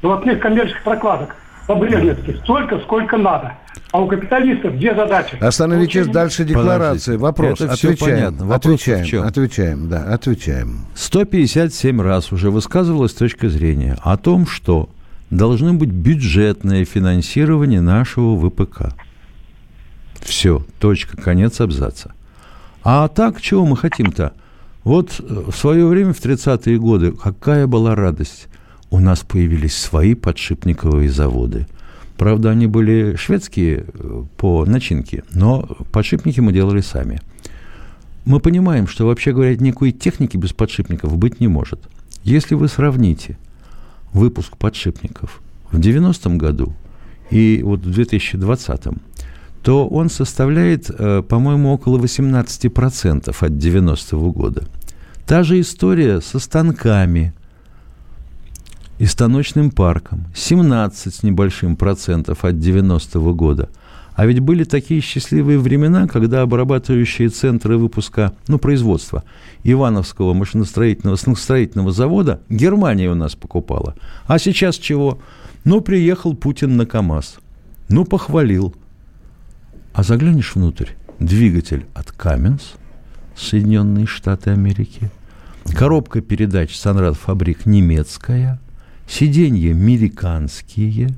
золотых 0.00 0.38
коммерческих 0.40 0.82
прокладок, 0.82 1.34
по-брежневски, 1.66 2.32
столько, 2.42 2.78
сколько 2.78 3.16
надо– 3.16 3.54
а 3.94 4.00
у 4.00 4.08
капиталистов 4.08 4.74
где 4.74 4.94
задача? 4.94 5.36
Остановитесь 5.40 6.08
дальше 6.08 6.44
декларации. 6.44 7.16
Вопрос. 7.16 7.60
Это 7.60 7.74
отвечаем. 7.74 8.36
Вопрос 8.38 8.82
отвечаем. 8.82 9.24
Отвечаем. 9.24 9.88
Да, 9.88 10.02
отвечаем. 10.12 10.86
157 10.96 12.00
раз 12.00 12.32
уже 12.32 12.50
высказывалась 12.50 13.12
точка 13.12 13.48
зрения 13.48 13.96
о 14.02 14.16
том, 14.16 14.48
что 14.48 14.88
должно 15.30 15.74
быть 15.74 15.90
бюджетное 15.90 16.84
финансирование 16.84 17.80
нашего 17.80 18.36
ВПК. 18.36 18.94
Все. 20.20 20.64
Точка. 20.80 21.16
Конец 21.16 21.60
абзаца. 21.60 22.14
А 22.82 23.06
так, 23.08 23.40
чего 23.40 23.64
мы 23.64 23.76
хотим-то? 23.76 24.32
Вот 24.82 25.20
в 25.20 25.52
свое 25.52 25.86
время, 25.86 26.12
в 26.12 26.20
30-е 26.20 26.78
годы, 26.78 27.12
какая 27.12 27.68
была 27.68 27.94
радость. 27.94 28.48
У 28.90 28.98
нас 28.98 29.20
появились 29.20 29.76
свои 29.76 30.14
подшипниковые 30.14 31.10
заводы– 31.10 31.66
Правда, 32.16 32.50
они 32.50 32.66
были 32.66 33.16
шведские 33.16 33.86
э, 33.92 34.24
по 34.36 34.64
начинке, 34.64 35.24
но 35.32 35.62
подшипники 35.90 36.40
мы 36.40 36.52
делали 36.52 36.80
сами. 36.80 37.20
Мы 38.24 38.40
понимаем, 38.40 38.86
что, 38.86 39.06
вообще 39.06 39.32
говоря, 39.32 39.56
никакой 39.56 39.90
техники 39.92 40.36
без 40.36 40.52
подшипников 40.52 41.16
быть 41.18 41.40
не 41.40 41.48
может. 41.48 41.80
Если 42.22 42.54
вы 42.54 42.68
сравните 42.68 43.36
выпуск 44.12 44.56
подшипников 44.56 45.42
в 45.70 45.78
90-м 45.78 46.38
году 46.38 46.72
и 47.30 47.60
вот 47.64 47.80
в 47.80 47.90
2020-м, 47.90 49.00
то 49.62 49.88
он 49.88 50.08
составляет, 50.08 50.90
э, 50.90 51.22
по-моему, 51.28 51.72
около 51.72 51.98
18% 51.98 53.28
от 53.28 53.52
90-го 53.52 54.30
года. 54.30 54.68
Та 55.26 55.42
же 55.42 55.60
история 55.60 56.20
со 56.20 56.38
станками– 56.38 57.32
и 58.98 59.06
станочным 59.06 59.70
парком. 59.70 60.26
17 60.34 61.14
с 61.14 61.22
небольшим 61.22 61.76
процентов 61.76 62.44
от 62.44 62.54
90-го 62.54 63.34
года. 63.34 63.70
А 64.14 64.26
ведь 64.26 64.38
были 64.38 64.62
такие 64.62 65.00
счастливые 65.00 65.58
времена, 65.58 66.06
когда 66.06 66.42
обрабатывающие 66.42 67.28
центры 67.30 67.76
выпуска, 67.76 68.32
ну, 68.46 68.58
производства 68.58 69.24
Ивановского 69.64 70.34
машиностроительного 70.34 71.16
строительного 71.16 71.90
завода 71.90 72.40
Германия 72.48 73.10
у 73.10 73.16
нас 73.16 73.34
покупала. 73.34 73.96
А 74.26 74.38
сейчас 74.38 74.76
чего? 74.76 75.18
Ну, 75.64 75.80
приехал 75.80 76.34
Путин 76.34 76.76
на 76.76 76.86
КАМАЗ. 76.86 77.38
Ну, 77.88 78.04
похвалил. 78.04 78.72
А 79.92 80.04
заглянешь 80.04 80.54
внутрь, 80.54 80.90
двигатель 81.18 81.86
от 81.92 82.12
Каменс, 82.12 82.74
Соединенные 83.36 84.06
Штаты 84.06 84.50
Америки, 84.50 85.10
коробка 85.72 86.20
передач 86.20 86.76
Санрад 86.76 87.16
Фабрик 87.16 87.66
немецкая– 87.66 88.60
сиденья 89.06 89.70
американские, 89.70 91.14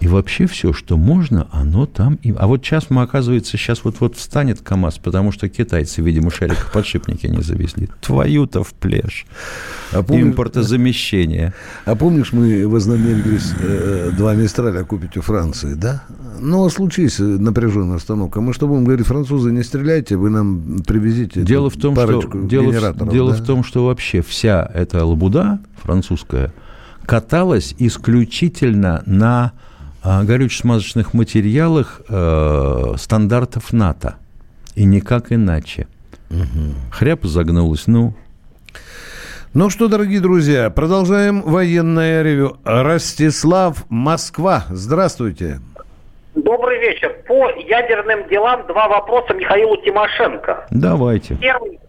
и 0.00 0.08
вообще 0.08 0.46
все, 0.46 0.72
что 0.72 0.96
можно, 0.96 1.48
оно 1.50 1.86
там. 1.86 2.18
И... 2.22 2.34
А 2.36 2.46
вот 2.46 2.64
сейчас 2.64 2.90
мы, 2.90 3.02
оказывается, 3.02 3.56
сейчас 3.56 3.82
вот-вот 3.82 4.16
встанет 4.16 4.60
КАМАЗ, 4.60 4.98
потому 4.98 5.32
что 5.32 5.48
китайцы, 5.48 6.02
видимо, 6.02 6.30
шарик 6.30 6.70
подшипники 6.72 7.26
не 7.26 7.40
завезли. 7.40 7.88
Твою-то 8.02 8.62
в 8.62 8.74
плешь. 8.74 9.26
А 9.92 10.02
помнишь, 10.02 10.26
Импортозамещение. 10.26 11.54
А 11.86 11.96
помнишь, 11.96 12.32
мы 12.32 12.68
вознамерились 12.68 13.52
э, 13.58 14.10
два 14.16 14.34
Мистраля 14.34 14.84
купить 14.84 15.16
у 15.16 15.22
Франции, 15.22 15.74
да? 15.74 16.04
Ну, 16.40 16.64
а 16.64 16.70
случись 16.70 17.18
напряженная 17.18 17.96
остановка. 17.96 18.40
Мы 18.40 18.52
что 18.52 18.68
будем 18.68 18.84
говорить, 18.84 19.06
французы, 19.06 19.50
не 19.50 19.62
стреляйте, 19.62 20.16
вы 20.16 20.28
нам 20.28 20.80
привезите 20.86 21.42
дело 21.42 21.70
в 21.70 21.76
том, 21.76 21.94
что, 21.94 22.22
дело, 22.44 22.72
дело 23.10 23.32
да? 23.32 23.42
в 23.42 23.46
том, 23.46 23.64
что 23.64 23.86
вообще 23.86 24.20
вся 24.20 24.70
эта 24.74 25.04
лабуда 25.04 25.58
французская– 25.82 26.52
каталась 27.06 27.74
исключительно 27.78 29.02
на 29.06 29.52
э, 30.04 30.22
горюче-смазочных 30.24 31.14
материалах 31.14 32.02
э, 32.08 32.94
стандартов 32.98 33.72
НАТО. 33.72 34.16
И 34.74 34.84
никак 34.84 35.32
иначе. 35.32 35.86
Угу. 36.30 36.74
Хряп 36.90 37.24
загнулась, 37.24 37.86
ну. 37.86 38.14
Ну 39.54 39.70
что, 39.70 39.88
дорогие 39.88 40.20
друзья, 40.20 40.68
продолжаем 40.68 41.40
военное 41.40 42.22
ревю. 42.22 42.58
Ростислав, 42.64 43.86
Москва. 43.88 44.64
Здравствуйте. 44.68 45.60
Добрый 46.34 46.78
вечер. 46.78 47.16
По 47.26 47.48
ядерным 47.50 48.28
делам 48.28 48.66
два 48.66 48.88
вопроса 48.88 49.32
Михаилу 49.32 49.78
Тимошенко. 49.78 50.66
Давайте. 50.70 51.36
Первый, 51.36 51.80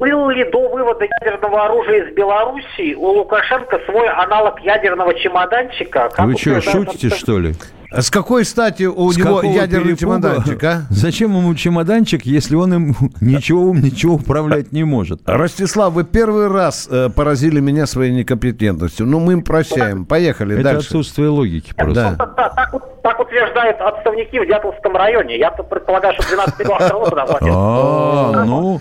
был 0.00 0.30
ли 0.30 0.44
до 0.50 0.68
вывода 0.68 1.06
ядерного 1.20 1.66
оружия 1.66 2.04
из 2.04 2.14
Белоруссии 2.14 2.94
у 2.94 3.06
Лукашенко 3.08 3.78
свой 3.86 4.08
аналог 4.08 4.58
ядерного 4.60 5.14
чемоданчика? 5.14 6.10
Вы 6.18 6.36
что, 6.36 6.60
шутите, 6.60 7.10
что 7.10 7.38
ли? 7.38 7.54
А 7.92 8.02
с 8.02 8.10
какой 8.10 8.44
стати 8.44 8.84
у 8.84 9.10
С 9.10 9.16
него 9.16 9.42
ядерный 9.42 9.96
перепуга? 9.96 10.20
чемоданчик, 10.20 10.64
а? 10.64 10.82
Зачем 10.90 11.36
ему 11.36 11.54
чемоданчик, 11.54 12.24
если 12.24 12.54
он 12.54 12.72
им 12.74 12.96
ничего, 13.20 13.74
ничего 13.74 14.14
управлять 14.14 14.70
не 14.72 14.84
может? 14.84 15.20
Ростислав, 15.26 15.92
вы 15.92 16.04
первый 16.04 16.46
раз 16.48 16.88
э, 16.90 17.08
поразили 17.08 17.58
меня 17.58 17.86
своей 17.86 18.12
некомпетентностью. 18.12 19.06
Ну, 19.06 19.18
мы 19.18 19.32
им 19.32 19.42
прощаем. 19.42 20.04
Поехали 20.04 20.54
Это 20.54 20.62
дальше. 20.64 20.86
отсутствие 20.86 21.28
логики 21.28 21.72
просто. 21.74 22.16
Да. 22.16 22.26
Да, 22.36 22.48
так, 22.50 22.74
так 23.02 23.20
утверждают 23.20 23.76
отставники 23.80 24.38
в 24.38 24.46
Дятловском 24.46 24.94
районе. 24.96 25.36
Я 25.38 25.50
предполагаю, 25.50 26.14
что 26.14 26.28
12 26.28 26.58
миллионов 26.60 27.40
А, 27.42 28.44
ну, 28.44 28.80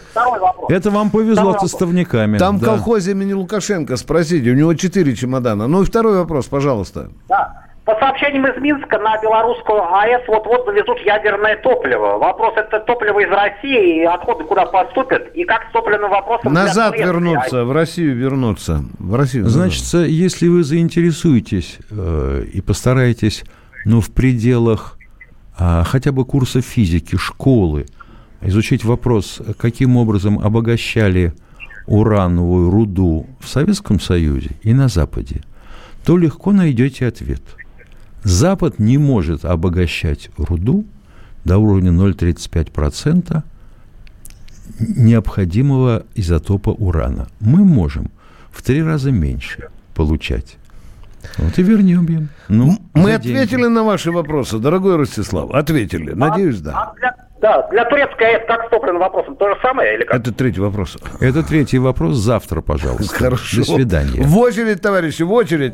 это 0.70 0.92
вам 0.92 1.10
повезло 1.10 1.58
с 1.58 1.64
отставниками. 1.64 2.38
Там 2.38 2.58
в 2.58 2.64
колхозе 2.64 3.12
имени 3.12 3.34
Лукашенко, 3.34 3.98
спросите, 3.98 4.52
у 4.52 4.56
него 4.56 4.74
четыре 4.76 5.16
чемодана. 5.16 5.68
Ну 5.68 5.82
и 5.82 5.86
второй 5.86 6.18
вопрос, 6.18 6.46
пожалуйста. 6.46 7.10
Да. 7.28 7.69
По 7.90 7.98
сообщениям 7.98 8.46
из 8.46 8.62
Минска 8.62 9.00
на 9.00 9.20
белорусскую 9.20 9.82
АЭС 9.82 10.22
вот-вот 10.28 10.64
завезут 10.68 11.00
ядерное 11.00 11.58
топливо. 11.58 12.20
Вопрос, 12.20 12.54
это 12.56 12.80
топливо 12.82 13.20
из 13.22 13.32
России, 13.32 14.04
и 14.04 14.06
отходы 14.06 14.44
куда 14.44 14.68
поступят, 14.68 15.32
и 15.34 15.44
как 15.44 15.68
с 15.68 15.72
топливным 15.74 16.12
вопросом... 16.12 16.54
Назад 16.54 16.96
вернуться, 16.96 17.66
в 17.66 17.72
Россию 17.72 18.16
вернуться. 18.16 18.86
В 19.00 19.16
Россию. 19.16 19.48
Значит, 19.48 19.84
если 20.08 20.48
вы 20.48 20.64
заинтересуетесь 20.64 21.80
э, 21.90 22.44
и 22.54 22.62
постараетесь, 22.62 23.44
ну, 23.86 24.02
в 24.02 24.12
пределах 24.12 24.96
э, 25.58 25.82
хотя 25.84 26.12
бы 26.12 26.26
курса 26.26 26.62
физики, 26.62 27.16
школы, 27.16 27.88
изучить 28.42 28.86
вопрос, 28.86 29.42
каким 29.58 29.98
образом 29.98 30.38
обогащали 30.38 31.34
урановую 31.88 32.70
руду 32.70 33.26
в 33.40 33.48
Советском 33.48 34.00
Союзе 34.00 34.52
и 34.62 34.76
на 34.76 34.90
Западе, 34.90 35.42
то 36.06 36.18
легко 36.18 36.52
найдете 36.52 37.08
ответ– 37.08 37.42
Запад 38.24 38.80
не 38.80 38.98
может 38.98 39.46
обогащать 39.46 40.30
руду 40.38 40.86
до 41.46 41.58
уровня 41.58 41.92
0,35% 41.92 43.44
необходимого 44.80 46.06
изотопа 46.16 46.70
урана. 46.70 47.28
Мы 47.40 47.64
можем 47.64 48.12
в 48.52 48.62
три 48.62 48.84
раза 48.84 49.12
меньше 49.12 49.70
получать. 49.96 50.58
Вот 51.38 51.58
и 51.60 51.64
вернем 51.64 52.06
им. 52.06 52.30
Ну, 52.48 52.78
Мы 52.94 53.14
ответили 53.14 53.46
деньги. 53.62 53.74
на 53.74 53.84
ваши 53.84 54.12
вопросы, 54.12 54.58
дорогой 54.58 54.96
Ростислав. 54.96 55.52
Ответили. 55.52 56.12
Надеюсь, 56.12 56.62
да. 56.62 56.72
А 56.74 56.94
для, 56.96 57.16
да, 57.42 57.68
для 57.70 57.86
турецкой 57.86 58.36
АЭС 58.36 58.48
как 58.48 58.68
с 58.68 58.70
топливным 58.70 59.00
вопросом? 59.00 59.36
То 59.36 59.48
же 59.50 59.56
самое 59.62 59.96
или 59.96 60.04
как? 60.04 60.20
Это 60.20 60.34
третий 60.34 60.60
вопрос. 60.60 60.98
Это 61.20 61.44
третий 61.44 61.80
вопрос. 61.80 62.18
Завтра, 62.18 62.62
пожалуйста. 62.62 63.16
Хорошо. 63.16 63.58
До 63.58 63.64
свидания. 63.64 64.22
В 64.22 64.38
очередь, 64.38 64.82
товарищи, 64.82 65.24
в 65.24 65.32
очередь. 65.32 65.74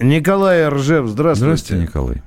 Николай 0.00 0.68
Ржев, 0.68 1.06
здравствуйте. 1.06 1.56
Здравствуйте, 1.56 1.82
Николай. 1.82 2.22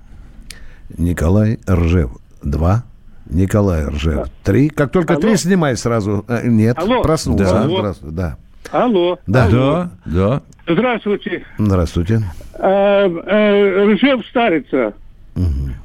Николай 0.98 1.60
Ржев. 1.70 2.12
Два. 2.42 2.84
Николай 3.30 3.86
Ржев. 3.88 4.28
Три. 4.44 4.70
Как 4.70 4.92
только 4.92 5.14
Алло. 5.14 5.22
три, 5.22 5.36
снимай 5.38 5.78
сразу. 5.78 6.26
А, 6.28 6.42
нет, 6.44 6.78
Алло. 6.80 7.04
проснулся. 7.04 7.44
Да. 7.46 7.64
Здравствуй. 7.68 8.12
Да. 8.12 8.38
Алло. 8.72 9.20
Да. 9.28 9.46
Алло. 9.46 9.88
Да. 10.06 10.42
Здравствуйте. 10.68 11.46
Здравствуйте. 11.58 12.22
А, 12.56 13.06
а, 13.06 13.86
Ржев 13.86 14.26
Старица. 14.28 14.94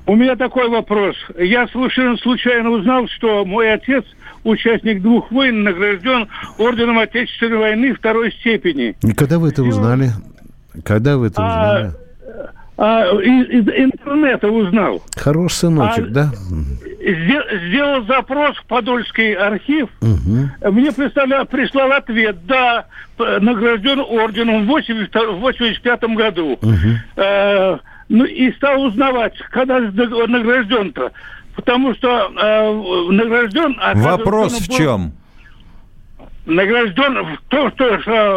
У 0.06 0.16
меня 0.16 0.36
такой 0.36 0.68
вопрос. 0.68 1.16
Я 1.38 1.66
совершенно 1.68 2.16
случайно 2.18 2.70
узнал, 2.70 3.08
что 3.08 3.44
мой 3.44 3.72
отец, 3.72 4.04
участник 4.42 5.00
двух 5.00 5.30
войн, 5.30 5.62
награжден 5.62 6.28
орденом 6.58 6.98
Отечественной 6.98 7.58
войны 7.58 7.94
второй 7.94 8.32
степени. 8.32 8.96
И 9.02 9.12
когда 9.14 9.38
вы 9.38 9.48
это 9.48 9.62
узнали? 9.62 10.10
Когда 10.84 11.16
вы 11.16 11.28
это 11.28 11.36
а, 11.38 11.46
узнали? 11.46 11.92
А, 12.76 13.04
из, 13.20 13.48
из 13.48 13.68
интернета 13.68 14.48
узнал. 14.48 15.02
Хороший 15.16 15.54
сыночек, 15.54 16.06
а, 16.08 16.10
да? 16.10 16.30
Сделал 17.68 18.04
запрос 18.06 18.56
в 18.56 18.66
Подольский 18.66 19.34
архив. 19.34 19.88
Угу. 20.00 20.72
Мне 20.72 20.90
прислали, 20.90 21.46
прислал 21.46 21.92
ответ. 21.92 22.44
Да, 22.46 22.86
награжден 23.18 24.00
орденом 24.00 24.66
в 24.66 24.70
1985 24.70 26.04
году. 26.16 26.58
Угу. 26.60 27.80
Ну 28.14 28.24
и 28.26 28.52
стал 28.52 28.80
узнавать, 28.80 29.36
когда 29.50 29.80
награжден-то. 29.80 31.10
Потому 31.56 31.94
что 31.94 32.08
э, 32.08 33.12
награжден... 33.12 33.76
Вопрос 33.94 34.52
в 34.52 34.68
чем? 34.72 35.14
Награжден 36.46 37.26
в 37.34 37.38
том, 37.48 37.72
что 37.72 37.84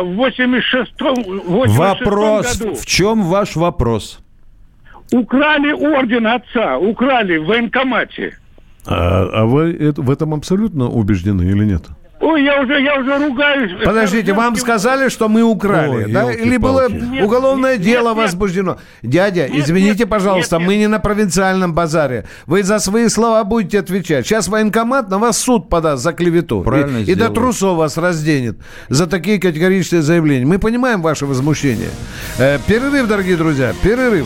в 0.04 0.20
86-м 0.20 1.68
Вопрос. 1.76 2.58
Году. 2.58 2.74
В 2.74 2.86
чем 2.88 3.22
ваш 3.26 3.56
вопрос? 3.56 4.20
Украли 5.12 5.72
орден 5.72 6.26
отца, 6.26 6.80
украли 6.80 7.38
в 7.38 7.46
военкомате. 7.46 8.36
А, 8.88 9.28
а 9.32 9.46
вы 9.46 9.76
это, 9.76 10.02
в 10.02 10.10
этом 10.10 10.34
абсолютно 10.34 10.90
убеждены 10.90 11.44
или 11.44 11.66
нет? 11.66 11.84
Ой, 12.20 12.44
я 12.44 12.62
уже, 12.62 12.82
я 12.82 13.00
уже 13.00 13.18
ругаюсь. 13.18 13.72
Подождите, 13.84 14.34
вам 14.34 14.56
сказали, 14.56 15.10
что 15.10 15.30
мы 15.30 15.44
украли, 15.44 16.06
Ой, 16.06 16.12
да? 16.12 16.32
Или 16.34 16.58
было 16.58 16.90
нет, 16.90 17.24
уголовное 17.24 17.74
нет, 17.74 17.82
дело 17.82 18.10
нет, 18.10 18.18
возбуждено? 18.18 18.78
Дядя, 19.04 19.48
нет, 19.48 19.64
извините, 19.64 20.00
нет, 20.00 20.10
пожалуйста, 20.10 20.58
нет, 20.58 20.68
мы 20.68 20.78
не 20.78 20.88
на 20.88 21.00
провинциальном 21.00 21.74
базаре. 21.74 22.26
Вы 22.48 22.64
за 22.64 22.80
свои 22.80 23.08
слова 23.10 23.44
будете 23.44 23.80
отвечать. 23.80 24.26
Сейчас 24.26 24.48
военкомат 24.48 25.10
на 25.10 25.20
вас 25.20 25.38
суд 25.38 25.70
подаст 25.70 26.04
за 26.04 26.12
клевету. 26.12 26.62
Правильно 26.62 26.98
и, 26.98 27.12
и 27.12 27.16
до 27.16 27.30
трусов 27.30 27.78
вас 27.78 27.98
разденет 27.98 28.58
за 28.90 29.06
такие 29.06 29.40
категоричные 29.40 30.02
заявления. 30.02 30.46
Мы 30.46 30.58
понимаем 30.58 31.04
ваше 31.04 31.28
возмущение. 31.28 31.90
Э, 32.40 32.58
перерыв, 32.68 33.08
дорогие 33.08 33.38
друзья, 33.38 33.74
перерыв. 33.84 34.26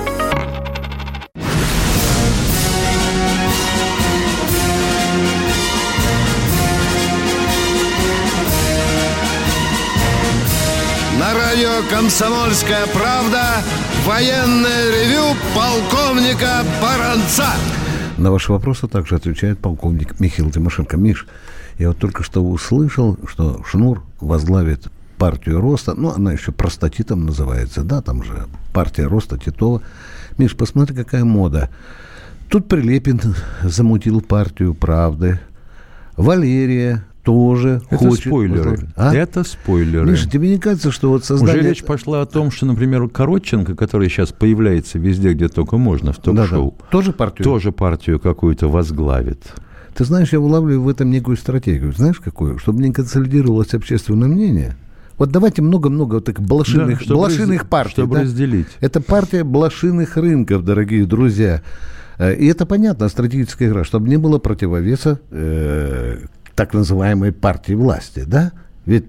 Радио 11.51 11.81
«Комсомольская 11.89 12.85
правда» 12.93 13.61
военное 14.05 14.89
ревю 14.89 15.35
полковника 15.53 16.63
Баранца. 16.81 17.47
На 18.17 18.31
ваши 18.31 18.53
вопросы 18.53 18.87
также 18.87 19.15
отвечает 19.15 19.59
полковник 19.59 20.17
Михаил 20.21 20.49
Тимошенко. 20.49 20.95
Миш, 20.95 21.27
я 21.77 21.89
вот 21.89 21.97
только 21.97 22.23
что 22.23 22.41
услышал, 22.41 23.17
что 23.27 23.61
Шнур 23.65 24.01
возглавит 24.21 24.87
партию 25.17 25.59
роста, 25.59 25.93
ну, 25.93 26.11
она 26.11 26.31
еще 26.31 26.53
простатитом 26.53 27.25
называется, 27.25 27.83
да, 27.83 28.01
там 28.01 28.23
же 28.23 28.47
партия 28.71 29.07
роста 29.07 29.37
Титова. 29.37 29.81
Миш, 30.37 30.55
посмотри, 30.55 30.95
какая 30.95 31.25
мода. 31.25 31.69
Тут 32.47 32.69
Прилепин 32.69 33.19
замутил 33.61 34.21
партию 34.21 34.73
правды. 34.73 35.39
Валерия 36.15 37.03
тоже 37.23 37.81
это 37.89 37.97
хочет... 37.97 38.25
спойлеры. 38.25 38.79
А? 38.95 39.13
Это 39.13 39.43
спойлеры. 39.43 40.09
Миша, 40.09 40.29
тебе 40.29 40.49
не 40.49 40.57
кажется, 40.57 40.91
что 40.91 41.09
вот 41.09 41.23
создание... 41.25 41.61
Уже 41.61 41.69
речь 41.69 41.83
пошла 41.83 42.21
о 42.21 42.25
том, 42.25 42.51
что, 42.51 42.65
например, 42.65 43.07
Коротченко, 43.09 43.75
который 43.75 44.09
сейчас 44.09 44.31
появляется 44.31 44.99
везде, 44.99 45.33
где 45.33 45.47
только 45.47 45.77
можно, 45.77 46.13
в 46.13 46.17
ток-шоу... 46.17 46.75
Да, 46.77 46.85
да. 46.85 46.91
Тоже 46.91 47.13
партию? 47.13 47.43
Тоже 47.43 47.71
партию 47.71 48.19
какую-то 48.19 48.67
возглавит. 48.67 49.53
Ты 49.93 50.05
знаешь, 50.05 50.31
я 50.31 50.39
улавливаю 50.39 50.81
в 50.81 50.89
этом 50.89 51.11
некую 51.11 51.37
стратегию. 51.37 51.93
Знаешь, 51.93 52.19
какую? 52.19 52.57
Чтобы 52.57 52.81
не 52.81 52.91
консолидировалось 52.91 53.73
общественное 53.73 54.27
мнение. 54.27 54.75
Вот 55.17 55.31
давайте 55.31 55.61
много-много 55.61 56.15
вот 56.15 56.25
таких 56.25 56.43
блошиных, 56.43 56.97
да, 56.97 57.03
чтобы 57.03 57.19
блошиных 57.19 57.61
раз, 57.61 57.69
партий. 57.69 57.91
Чтобы 57.91 58.15
да? 58.15 58.21
разделить. 58.21 58.67
Это 58.79 59.01
партия 59.01 59.43
блошиных 59.43 60.17
рынков, 60.17 60.63
дорогие 60.63 61.05
друзья. 61.05 61.61
Э, 62.17 62.33
и 62.33 62.47
это 62.47 62.65
понятно, 62.65 63.07
стратегическая 63.09 63.67
игра, 63.67 63.83
чтобы 63.83 64.09
не 64.09 64.17
было 64.17 64.39
противовеса 64.39 65.19
э, 65.29 66.25
так 66.55 66.73
называемой 66.73 67.31
партии 67.31 67.73
власти, 67.73 68.23
да? 68.25 68.51
Ведь 68.85 69.05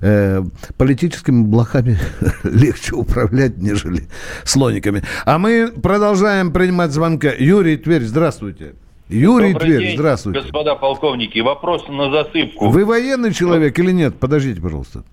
э, 0.00 0.42
политическими 0.76 1.42
блохами 1.42 1.98
легче 2.44 2.94
управлять, 2.94 3.58
нежели 3.58 4.08
слониками. 4.44 5.02
А 5.24 5.38
мы 5.38 5.68
продолжаем 5.68 6.52
принимать 6.52 6.92
звонка. 6.92 7.30
Юрий 7.38 7.76
Тверь, 7.76 8.02
здравствуйте. 8.02 8.74
Юрий 9.08 9.52
Добрый 9.52 9.68
Тверь, 9.68 9.86
день, 9.86 9.96
здравствуйте. 9.96 10.40
Господа 10.40 10.74
полковники, 10.74 11.38
вопрос 11.38 11.86
на 11.88 12.10
засыпку. 12.10 12.68
Вы 12.70 12.84
военный 12.84 13.32
человек 13.32 13.78
или 13.78 13.92
нет? 13.92 14.18
Подождите, 14.18 14.60
пожалуйста. 14.60 15.04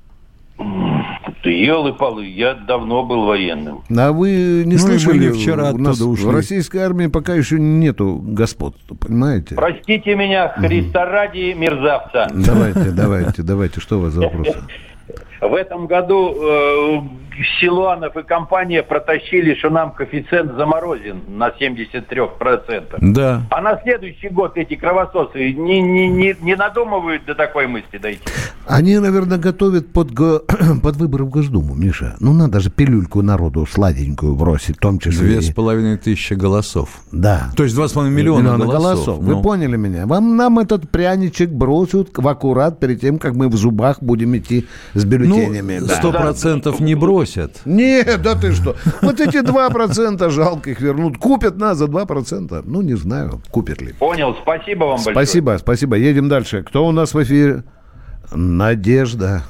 Елы-палы, 1.54 2.26
я 2.26 2.54
давно 2.54 3.04
был 3.04 3.26
военным. 3.26 3.84
А 3.96 4.12
вы 4.12 4.64
не 4.66 4.74
ну, 4.74 4.80
слышали? 4.80 5.32
вчера 5.32 5.72
у 5.72 5.78
нас 5.78 6.02
ушли. 6.02 6.26
В 6.26 6.32
российской 6.32 6.80
армии 6.80 7.08
пока 7.08 7.34
еще 7.36 7.60
нету 7.60 8.20
господ, 8.22 8.76
понимаете? 9.00 9.56
Простите 9.56 10.16
меня, 10.16 10.50
Христа 10.50 11.06
ради 11.06 11.54
мерзавца. 11.54 12.30
Давайте, 12.34 12.92
давайте, 12.92 13.44
давайте, 13.44 13.80
что 13.80 13.98
у 13.98 14.02
вас 14.04 14.14
за 14.14 14.22
вопрос? 14.22 14.48
В 15.42 15.56
этом 15.56 15.88
году 15.88 16.34
э, 16.42 17.02
Силуанов 17.60 18.16
и 18.16 18.24
компания 18.24 18.84
протащили, 18.84 19.56
что 19.56 19.70
нам 19.70 19.92
коэффициент 19.92 20.54
заморозен 20.56 21.22
на 21.28 21.50
73%. 21.50 22.98
Да. 23.02 23.42
А 23.50 23.62
на 23.62 23.80
следующий 23.82 24.30
год 24.30 24.54
эти 24.56 24.76
кровососы 24.76 25.54
не, 25.54 25.82
не, 25.82 26.08
не, 26.08 26.36
не 26.42 26.56
надумывают 26.56 27.26
до 27.26 27.36
такой 27.36 27.68
мысли 27.68 27.98
дойти. 27.98 28.22
Они, 28.68 28.98
наверное, 28.98 29.38
готовят 29.38 29.92
под, 29.92 30.10
под 30.16 30.96
выборы 30.98 31.26
в 31.26 31.30
Госдуму, 31.30 31.76
Миша. 31.76 32.16
Ну, 32.20 32.34
надо 32.34 32.60
же 32.60 32.70
пилюльку 32.70 33.22
народу 33.22 33.66
сладенькую 33.66 34.36
бросить, 34.36 34.78
в 34.78 34.80
том 34.80 35.00
числе... 35.00 35.24
Две 35.24 35.42
с 35.42 35.54
половиной 35.54 35.98
тысячи 35.98 36.34
голосов. 36.34 36.90
Да. 37.12 37.52
То 37.56 37.64
есть 37.64 37.76
два 37.76 37.88
с 37.88 37.94
половиной 37.94 38.16
миллиона, 38.16 38.42
миллиона 38.42 38.66
голосов. 38.66 38.82
голосов. 38.82 39.20
Ну. 39.22 39.36
Вы 39.36 39.42
поняли 39.42 39.78
меня? 39.78 40.06
Вам 40.06 40.36
нам 40.38 40.60
этот 40.60 40.90
пряничек 40.90 41.50
бросят 41.50 42.10
в 42.16 42.28
аккурат 42.28 42.80
перед 42.80 43.02
тем, 43.02 43.18
как 43.18 43.34
мы 43.36 43.50
в 43.50 43.56
зубах 43.56 44.02
будем 44.02 44.38
идти 44.38 44.68
с 44.94 45.04
бюллетенями. 45.04 45.80
Ну, 45.80 45.88
сто 45.88 46.12
процентов 46.12 46.78
да. 46.80 46.86
не 46.86 46.96
бросят. 46.96 47.23
Нет, 47.66 48.22
да 48.22 48.36
ты 48.36 48.52
что? 48.52 48.76
Вот 49.02 49.20
эти 49.20 49.42
два 49.42 49.70
процента 49.70 50.30
жалко 50.30 50.70
их 50.70 50.82
вернут. 50.82 51.18
Купят 51.18 51.58
нас 51.58 51.78
за 51.78 51.88
два 51.88 52.06
процента. 52.06 52.62
Ну, 52.66 52.82
не 52.82 52.96
знаю, 52.96 53.42
купят 53.52 53.82
ли. 53.82 53.94
Понял, 53.94 54.36
спасибо 54.42 54.86
вам 54.86 54.96
большое. 54.96 55.14
Спасибо, 55.16 55.58
спасибо. 55.60 55.96
Едем 55.96 56.30
дальше. 56.30 56.64
Кто 56.64 56.86
у 56.86 56.92
нас 56.92 57.14
в 57.14 57.24
эфире? 57.24 57.64
Надежда. 58.32 59.44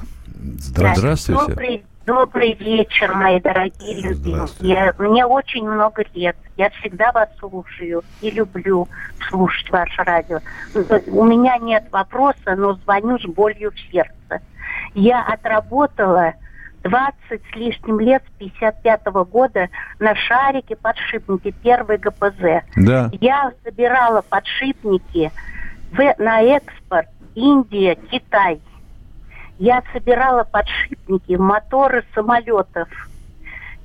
Здравствуйте. 0.58 1.40
Добрый, 1.46 1.84
добрый 2.06 2.54
вечер, 2.54 3.14
мои 3.14 3.40
дорогие 3.40 4.02
любимые. 4.02 4.94
Мне 4.98 5.24
очень 5.24 5.66
много 5.68 6.04
лет. 6.14 6.36
Я 6.56 6.70
всегда 6.70 7.10
вас 7.12 7.28
слушаю 7.38 8.02
и 8.20 8.30
люблю 8.30 8.88
слушать 9.28 9.70
ваше 9.70 10.02
радио. 10.02 10.40
У 11.06 11.24
меня 11.24 11.56
нет 11.58 11.84
вопроса, 11.90 12.54
но 12.56 12.74
звоню 12.74 13.18
с 13.18 13.24
болью 13.24 13.72
в 13.72 13.92
сердце. 13.92 14.42
Я 14.94 15.24
отработала 15.24 16.34
20 16.84 17.14
с 17.30 17.56
лишним 17.56 17.98
лет 18.00 18.22
с 18.28 18.38
55 18.38 19.02
-го 19.06 19.24
года 19.24 19.68
на 19.98 20.14
шарике 20.14 20.76
подшипники 20.76 21.50
первой 21.62 21.98
ГПЗ. 21.98 22.62
Да. 22.76 23.10
Я 23.20 23.52
собирала 23.64 24.22
подшипники 24.22 25.32
в, 25.92 26.14
на 26.18 26.42
экспорт 26.42 27.08
Индия, 27.34 27.96
Китай. 28.10 28.60
Я 29.58 29.82
собирала 29.92 30.44
подшипники 30.44 31.36
в 31.36 31.40
моторы 31.40 32.04
самолетов. 32.14 32.88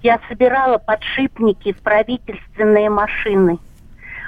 Я 0.02 0.20
собирала 0.28 0.78
подшипники 0.78 1.74
в 1.74 1.82
правительственные 1.82 2.90
машины. 2.90 3.60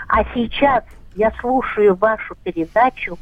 А 0.07 0.23
сейчас 0.33 0.83
я 1.15 1.31
слушаю 1.39 1.95
вашу 1.95 2.35
передачу, 2.43 3.17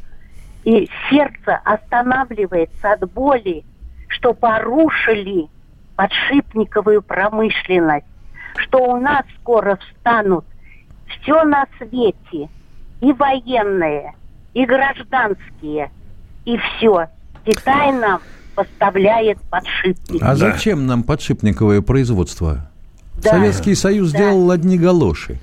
и 0.63 0.89
сердце 1.09 1.59
останавливается 1.63 2.91
от 2.91 3.12
боли, 3.12 3.63
что 4.09 4.33
порушили 4.33 5.47
подшипниковую 5.95 7.01
промышленность, 7.01 8.05
что 8.57 8.79
у 8.79 8.99
нас 8.99 9.23
скоро 9.39 9.77
встанут 9.77 10.45
все 11.07 11.43
на 11.43 11.65
свете, 11.77 12.49
и 13.01 13.13
военные, 13.13 14.13
и 14.53 14.65
гражданские, 14.65 15.91
и 16.45 16.57
все. 16.57 17.07
Китай 17.45 17.91
нам 17.93 18.21
поставляет 18.55 19.41
подшипники. 19.49 20.21
А 20.23 20.35
зачем 20.35 20.85
нам 20.85 21.03
подшипниковое 21.03 21.81
производство? 21.81 22.69
Да. 23.23 23.31
Советский 23.31 23.75
Союз 23.75 24.11
да. 24.11 24.19
делал 24.19 24.51
одни 24.51 24.77
галоши. 24.77 25.39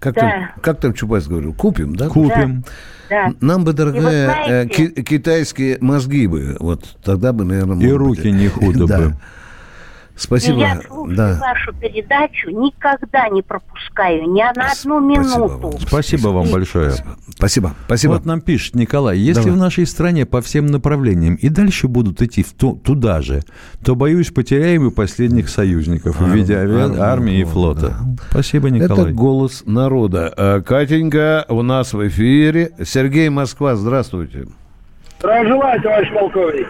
Как, 0.00 0.14
да. 0.14 0.20
там, 0.20 0.62
как 0.62 0.80
там 0.80 0.94
Чубайс 0.94 1.28
говорил? 1.28 1.52
Купим, 1.52 1.94
да? 1.94 2.08
Купим. 2.08 2.64
Да. 3.10 3.34
Нам 3.40 3.64
бы, 3.64 3.72
дорогая, 3.72 4.44
знаете, 4.46 4.84
э, 4.96 5.02
китайские 5.02 5.78
мозги 5.80 6.26
бы, 6.26 6.56
вот 6.58 6.96
тогда 7.02 7.32
бы, 7.32 7.44
наверное... 7.44 7.86
И 7.86 7.90
руки 7.90 8.22
быть, 8.22 8.34
не 8.34 8.48
худо 8.48 8.86
бы. 8.86 9.16
Спасибо. 10.20 10.58
И 10.58 10.60
я 10.60 10.80
слушаю 10.82 11.16
да. 11.16 11.38
вашу 11.40 11.72
передачу, 11.72 12.50
никогда 12.50 13.28
не 13.30 13.40
пропускаю, 13.40 14.30
ни 14.30 14.42
на 14.42 14.70
одну 14.70 15.00
минуту. 15.00 15.68
Вам. 15.68 15.80
Спасибо 15.80 16.28
вам 16.28 16.50
большое. 16.50 16.92
Спасибо. 17.30 17.74
Спасибо. 17.86 18.12
Вот 18.12 18.26
нам 18.26 18.42
пишет 18.42 18.74
Николай, 18.74 19.16
если 19.16 19.44
Давай. 19.44 19.56
в 19.56 19.58
нашей 19.58 19.86
стране 19.86 20.26
по 20.26 20.42
всем 20.42 20.66
направлениям 20.66 21.36
и 21.36 21.48
дальше 21.48 21.88
будут 21.88 22.20
идти 22.20 22.42
в 22.42 22.52
ту, 22.52 22.76
туда 22.76 23.22
же, 23.22 23.42
то, 23.82 23.96
боюсь, 23.96 24.30
потеряем 24.30 24.86
и 24.86 24.90
последних 24.90 25.48
союзников 25.48 26.20
Ар- 26.20 26.28
в 26.28 26.34
виде 26.34 26.54
ави... 26.54 26.74
Ар- 26.74 27.00
армии 27.00 27.38
и 27.38 27.44
флота. 27.44 27.94
Да. 27.98 28.24
Спасибо, 28.30 28.68
Николай. 28.68 29.04
Это 29.06 29.12
голос 29.14 29.62
народа. 29.64 30.34
А, 30.36 30.60
Катенька 30.60 31.46
у 31.48 31.62
нас 31.62 31.94
в 31.94 32.08
эфире. 32.08 32.72
Сергей 32.84 33.30
Москва, 33.30 33.74
здравствуйте. 33.74 34.48
Здравия 35.18 35.48
желаю, 35.48 35.82
товарищ 35.82 36.12
полковник. 36.12 36.68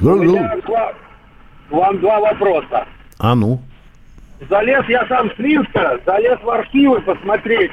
Здравия 0.00 0.62
вам 1.70 1.98
два 2.00 2.20
вопроса. 2.20 2.86
А 3.18 3.34
ну? 3.34 3.60
Залез 4.48 4.84
я 4.88 5.06
сам 5.06 5.30
с 5.34 5.38
Минска, 5.38 5.98
залез 6.06 6.38
в 6.42 6.50
архивы 6.50 7.00
посмотреть. 7.02 7.72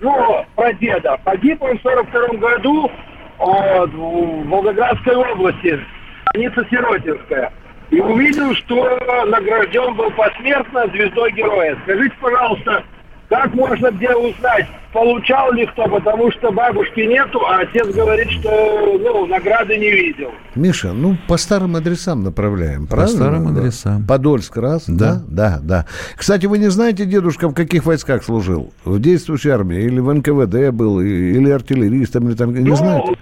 Ну, 0.00 0.44
про 0.56 0.72
деда. 0.74 1.16
Погиб 1.24 1.62
он 1.62 1.78
в 1.78 1.82
42 1.82 2.38
году 2.38 2.90
вот, 3.38 3.90
в 3.92 4.48
Волгоградской 4.48 5.14
области, 5.14 5.78
станица 6.28 6.66
Сиротинская. 6.68 7.52
И 7.90 8.00
увидел, 8.00 8.54
что 8.54 8.98
награжден 9.26 9.94
был 9.94 10.10
посмертно 10.12 10.86
звездой 10.88 11.30
героя. 11.32 11.76
Скажите, 11.84 12.14
пожалуйста, 12.20 12.82
как 13.32 13.54
можно 13.54 13.90
где 13.90 14.14
узнать, 14.14 14.66
получал 14.92 15.52
ли 15.52 15.64
кто, 15.64 15.84
потому 15.84 16.30
что 16.32 16.52
бабушки 16.52 17.00
нету, 17.00 17.40
а 17.46 17.60
отец 17.60 17.86
говорит, 17.86 18.30
что 18.30 18.98
ну, 19.00 19.24
награды 19.24 19.78
не 19.78 19.90
видел. 19.90 20.30
Миша, 20.54 20.92
ну 20.92 21.16
по 21.26 21.38
старым 21.38 21.76
адресам 21.76 22.22
направляем, 22.24 22.86
правильно? 22.86 23.10
По 23.10 23.16
старым 23.16 23.48
адресам. 23.48 24.06
Подольск 24.06 24.54
раз, 24.58 24.84
да. 24.86 25.14
да, 25.14 25.22
да, 25.28 25.58
да. 25.62 25.86
Кстати, 26.14 26.44
вы 26.44 26.58
не 26.58 26.68
знаете, 26.68 27.06
дедушка 27.06 27.48
в 27.48 27.54
каких 27.54 27.86
войсках 27.86 28.22
служил? 28.22 28.70
В 28.84 29.00
действующей 29.00 29.50
армии 29.50 29.78
или 29.78 29.98
в 29.98 30.12
НКВД 30.12 30.70
был, 30.70 31.00
или 31.00 31.50
артиллеристом, 31.50 32.28
или 32.28 32.34
там, 32.34 32.52
не 32.52 32.68
ну, 32.68 32.76
знаете? 32.76 33.14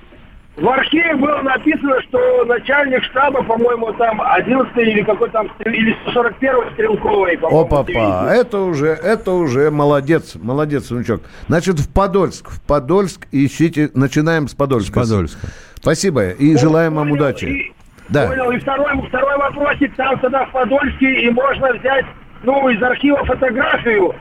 В 0.61 0.69
архиве 0.69 1.17
было 1.17 1.41
написано, 1.41 2.03
что 2.03 2.45
начальник 2.45 3.03
штаба, 3.05 3.43
по-моему, 3.43 3.95
там 3.95 4.21
11 4.21 4.77
или 4.77 5.03
какой 5.03 5.31
там, 5.31 5.51
или 5.65 5.97
41 6.13 6.73
стрелковый, 6.75 7.39
по-моему. 7.39 7.63
О, 7.63 7.65
папа, 7.65 8.31
это 8.31 8.61
уже, 8.61 8.89
это 8.89 9.33
уже 9.33 9.71
молодец, 9.71 10.35
молодец, 10.35 10.91
внучок. 10.91 11.23
Значит, 11.49 11.81
в 11.81 11.91
Подольск, 11.91 12.51
в 12.51 12.61
Подольск 12.61 13.27
ищите, 13.33 13.91
начинаем 13.95 14.49
с 14.49 14.55
Подольска. 14.55 15.03
С 15.03 15.09
Подольска. 15.09 15.47
Спасибо 15.77 16.29
и 16.29 16.55
желаем 16.59 16.97
вам 16.97 17.11
удачи. 17.11 17.47
И, 17.47 17.73
да. 18.11 18.27
Понял, 18.27 18.51
и 18.51 18.59
второй, 18.59 19.09
второй 19.09 19.39
вопросик, 19.39 19.97
там 19.97 20.19
тогда 20.19 20.45
в 20.45 20.53
Подольске, 20.53 21.23
и 21.23 21.31
можно 21.31 21.73
взять, 21.73 22.05
ну, 22.43 22.69
из 22.69 22.83
архива 22.83 23.25
фотографию, 23.25 24.15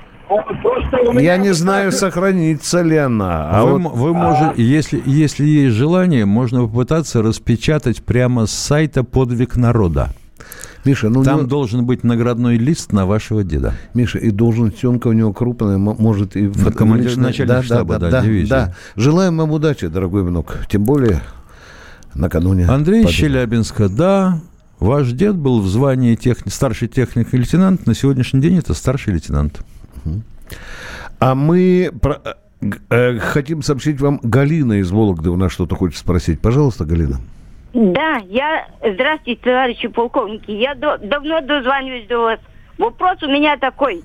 я 1.13 1.37
не 1.37 1.53
знаю, 1.53 1.91
сохранится 1.91 2.81
ли 2.81 2.97
она. 2.97 3.49
А 3.51 3.65
вы, 3.65 3.79
вот... 3.79 3.93
вы 3.93 4.13
можете, 4.13 4.63
если, 4.63 5.01
если 5.05 5.45
есть 5.45 5.75
желание, 5.75 6.25
можно 6.25 6.61
попытаться 6.61 7.21
распечатать 7.21 8.03
прямо 8.03 8.45
с 8.45 8.51
сайта 8.51 9.03
«Подвиг 9.03 9.55
народа». 9.55 10.09
Миша, 10.85 11.09
ну 11.09 11.23
там 11.23 11.41
не... 11.41 11.47
должен 11.47 11.85
быть 11.85 12.03
наградной 12.03 12.57
лист 12.57 12.93
на 12.93 13.05
вашего 13.05 13.43
деда. 13.43 13.73
Миша, 13.93 14.17
и 14.17 14.31
должен 14.31 14.71
тёмка 14.71 15.07
у 15.07 15.11
него 15.11 15.33
крупная, 15.33 15.77
может 15.77 16.35
и 16.37 16.47
в 16.47 16.71
командир 16.71 17.17
начальник 17.17 17.49
да, 17.49 17.63
штаба, 17.63 17.99
да, 17.99 18.09
да, 18.09 18.21
да, 18.21 18.45
да. 18.47 18.75
Желаем 18.95 19.37
вам 19.37 19.51
удачи, 19.51 19.87
дорогой 19.87 20.23
внук. 20.23 20.57
Тем 20.69 20.85
более 20.85 21.21
накануне. 22.13 22.65
Андрей 22.65 23.03
победы. 23.03 23.13
Челябинска, 23.13 23.89
да. 23.89 24.39
Ваш 24.79 25.11
дед 25.11 25.35
был 25.35 25.59
в 25.59 25.67
звании 25.67 26.15
тех... 26.15 26.37
старший 26.47 26.87
техник 26.87 27.33
и 27.33 27.37
лейтенант. 27.37 27.85
На 27.85 27.93
сегодняшний 27.93 28.39
день 28.39 28.57
это 28.57 28.73
старший 28.73 29.13
лейтенант. 29.13 29.59
А 31.19 31.35
мы 31.35 31.91
про, 32.01 32.21
э, 32.61 32.69
э, 32.89 33.19
хотим 33.19 33.61
сообщить 33.61 33.99
вам, 33.99 34.19
Галина 34.23 34.79
из 34.79 34.91
Вологды 34.91 35.29
у 35.29 35.35
нас 35.35 35.51
что-то 35.51 35.75
хочет 35.75 35.97
спросить. 35.97 36.41
Пожалуйста, 36.41 36.85
Галина. 36.85 37.19
Да, 37.73 38.17
я... 38.27 38.67
Здравствуйте, 38.81 39.41
товарищи 39.43 39.87
полковники. 39.87 40.51
Я 40.51 40.75
до... 40.75 40.97
давно 40.97 41.41
дозваниваюсь 41.41 42.07
до 42.07 42.19
вас. 42.19 42.39
Вопрос 42.77 43.21
у 43.21 43.27
меня 43.27 43.57
такой. 43.57 44.01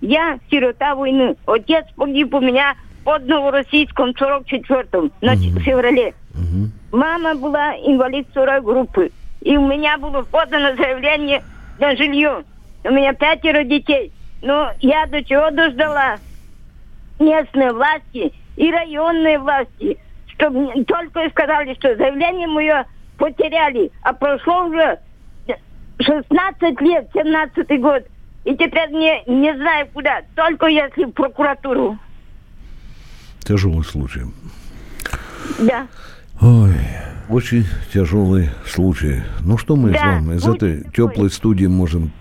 Я 0.00 0.38
сирота 0.50 0.94
войны. 0.94 1.36
Отец 1.46 1.84
погиб 1.96 2.34
у 2.34 2.40
меня 2.40 2.74
под 3.04 3.26
Новороссийском 3.26 4.10
44-м 4.10 5.10
на 5.20 5.32
угу. 5.32 5.60
феврале. 5.60 6.14
Угу. 6.34 6.98
Мама 6.98 7.34
была 7.34 7.74
инвалид 7.76 8.28
второй 8.30 8.60
группы. 8.60 9.10
И 9.40 9.56
у 9.56 9.66
меня 9.66 9.98
было 9.98 10.22
подано 10.22 10.76
заявление 10.76 11.42
на 11.78 11.96
жилье. 11.96 12.44
У 12.84 12.90
меня 12.90 13.12
пятеро 13.14 13.64
детей. 13.64 14.12
Ну, 14.42 14.68
я 14.80 15.06
до 15.06 15.22
чего 15.24 15.50
дождала 15.50 16.18
местные 17.18 17.72
власти 17.72 18.32
и 18.56 18.70
районные 18.70 19.38
власти, 19.38 19.98
что 20.28 20.50
мне 20.50 20.84
только 20.84 21.28
сказали, 21.30 21.74
что 21.74 21.96
заявление 21.96 22.46
мое 22.46 22.86
потеряли, 23.16 23.90
а 24.02 24.12
прошло 24.12 24.66
уже 24.66 24.98
16 26.00 26.80
лет, 26.80 27.08
17 27.12 27.80
год, 27.80 28.04
и 28.44 28.56
теперь 28.56 28.90
не, 28.90 29.22
не 29.26 29.54
знаю 29.56 29.88
куда, 29.92 30.22
только 30.36 30.66
если 30.66 31.04
в 31.04 31.10
прокуратуру. 31.10 31.98
Тяжелый 33.40 33.84
случай. 33.84 34.22
Да. 35.58 35.86
Ой, 36.40 36.72
очень 37.28 37.64
тяжелый 37.92 38.50
случай. 38.64 39.22
Ну 39.40 39.58
что 39.58 39.76
мы 39.76 39.90
да, 39.90 39.98
с 39.98 40.02
вами 40.02 40.36
из 40.36 40.46
этой 40.46 40.78
такой. 40.78 40.92
теплой 40.92 41.30
студии 41.30 41.66
можем 41.66 42.12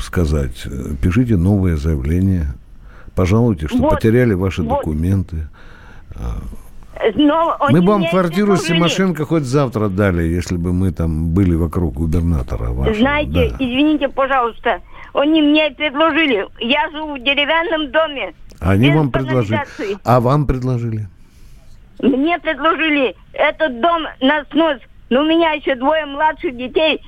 сказать? 0.00 0.66
Пишите 1.02 1.36
новое 1.36 1.76
заявление. 1.76 2.54
Пожалуйте, 3.14 3.68
что 3.68 3.78
вот, 3.78 3.90
потеряли 3.90 4.34
ваши 4.34 4.62
вот. 4.62 4.78
документы. 4.78 5.48
Но 7.16 7.56
мы 7.70 7.82
бы 7.82 7.88
вам 7.88 8.08
квартиру 8.08 8.56
Симошенко 8.56 9.24
хоть 9.24 9.42
завтра 9.42 9.88
дали, 9.88 10.22
если 10.22 10.56
бы 10.56 10.72
мы 10.72 10.92
там 10.92 11.28
были 11.28 11.54
вокруг 11.54 11.94
губернатора 11.94 12.70
вашего. 12.70 12.94
Знаете, 12.94 13.50
да. 13.50 13.56
извините, 13.58 14.08
пожалуйста, 14.08 14.80
они 15.12 15.42
мне 15.42 15.70
предложили. 15.72 16.46
Я 16.60 16.90
живу 16.90 17.16
в 17.16 17.18
деревянном 17.18 17.90
доме. 17.92 18.32
Они 18.60 18.90
вам 18.90 19.10
предложили. 19.10 19.60
А 20.04 20.20
вам 20.20 20.46
предложили? 20.46 21.08
Мне 22.00 22.38
предложили 22.38 23.16
этот 23.32 23.80
дом 23.80 24.06
на 24.20 24.44
снос. 24.50 24.78
Но 25.10 25.20
у 25.20 25.24
меня 25.24 25.52
еще 25.52 25.74
двое 25.74 26.06
младших 26.06 26.56
детей. 26.56 27.00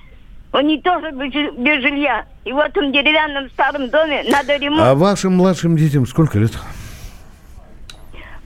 Они 0.52 0.80
тоже 0.80 1.10
без 1.10 1.82
жилья. 1.82 2.24
И 2.44 2.52
в 2.52 2.58
этом 2.58 2.92
деревянном 2.92 3.50
старом 3.50 3.88
доме 3.90 4.24
надо 4.28 4.56
ремонт. 4.56 4.82
А 4.82 4.94
вашим 4.94 5.36
младшим 5.36 5.76
детям 5.76 6.06
сколько 6.06 6.38
лет? 6.38 6.52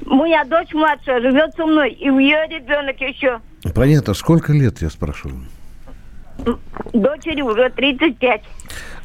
Моя 0.07 0.45
дочь 0.45 0.73
младшая 0.73 1.21
живет 1.21 1.55
со 1.57 1.67
мной, 1.67 1.93
и 1.93 2.09
у 2.11 2.19
ее 2.19 2.47
ребенок 2.49 3.01
еще. 3.01 3.41
Понятно. 3.75 4.15
Сколько 4.15 4.53
лет, 4.53 4.81
я 4.81 4.89
спрашиваю? 4.89 5.45
Дочери 6.93 7.43
уже 7.43 7.71
35. 7.71 8.43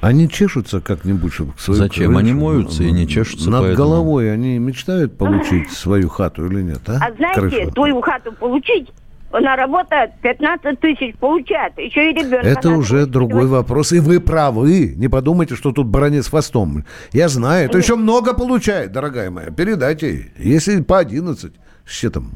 Они 0.02 0.30
чешутся 0.30 0.82
как-нибудь, 0.82 1.34
чтобы 1.34 1.54
к 1.54 1.60
своему 1.60 1.84
Зачем? 1.84 2.06
Крыльчу, 2.06 2.19
они 2.19 2.34
моются 2.34 2.84
и 2.84 2.91
не 2.91 3.08
чешутся. 3.08 3.50
Над 3.50 3.62
поэтому... 3.62 3.89
головой 3.89 4.32
они 4.32 4.60
мечтают 4.60 5.17
получить 5.17 5.71
свою 5.71 6.10
хату 6.10 6.45
или 6.45 6.62
нет, 6.62 6.82
а? 6.88 7.00
А 7.02 7.13
знаете, 7.13 7.39
Крышу. 7.39 7.71
твою 7.71 8.02
хату 8.02 8.32
получить, 8.34 8.89
она 9.32 9.56
работает, 9.56 10.12
15 10.21 10.80
тысяч 10.80 11.15
получает, 11.17 11.78
еще 11.78 12.12
и 12.12 12.13
ребенок. 12.13 12.45
Это 12.45 12.69
уже 12.69 13.06
другой 13.06 13.48
вопрос, 13.48 13.91
и 13.91 14.00
вы 14.00 14.19
правы. 14.19 14.93
Не 14.95 15.08
подумайте, 15.08 15.56
что 15.56 15.71
тут 15.71 15.88
баронец 15.88 16.30
хвостом. 16.30 16.86
Я 17.12 17.28
знаю, 17.28 17.65
это 17.65 17.78
еще 17.78 17.95
много 17.95 18.34
получает, 18.34 18.91
дорогая 18.91 19.30
моя. 19.32 19.50
Передайте 19.52 20.10
ей. 20.10 20.32
Если 20.38 20.82
по 20.82 21.00
11, 21.00 21.54
что 21.86 22.10
там... 22.12 22.32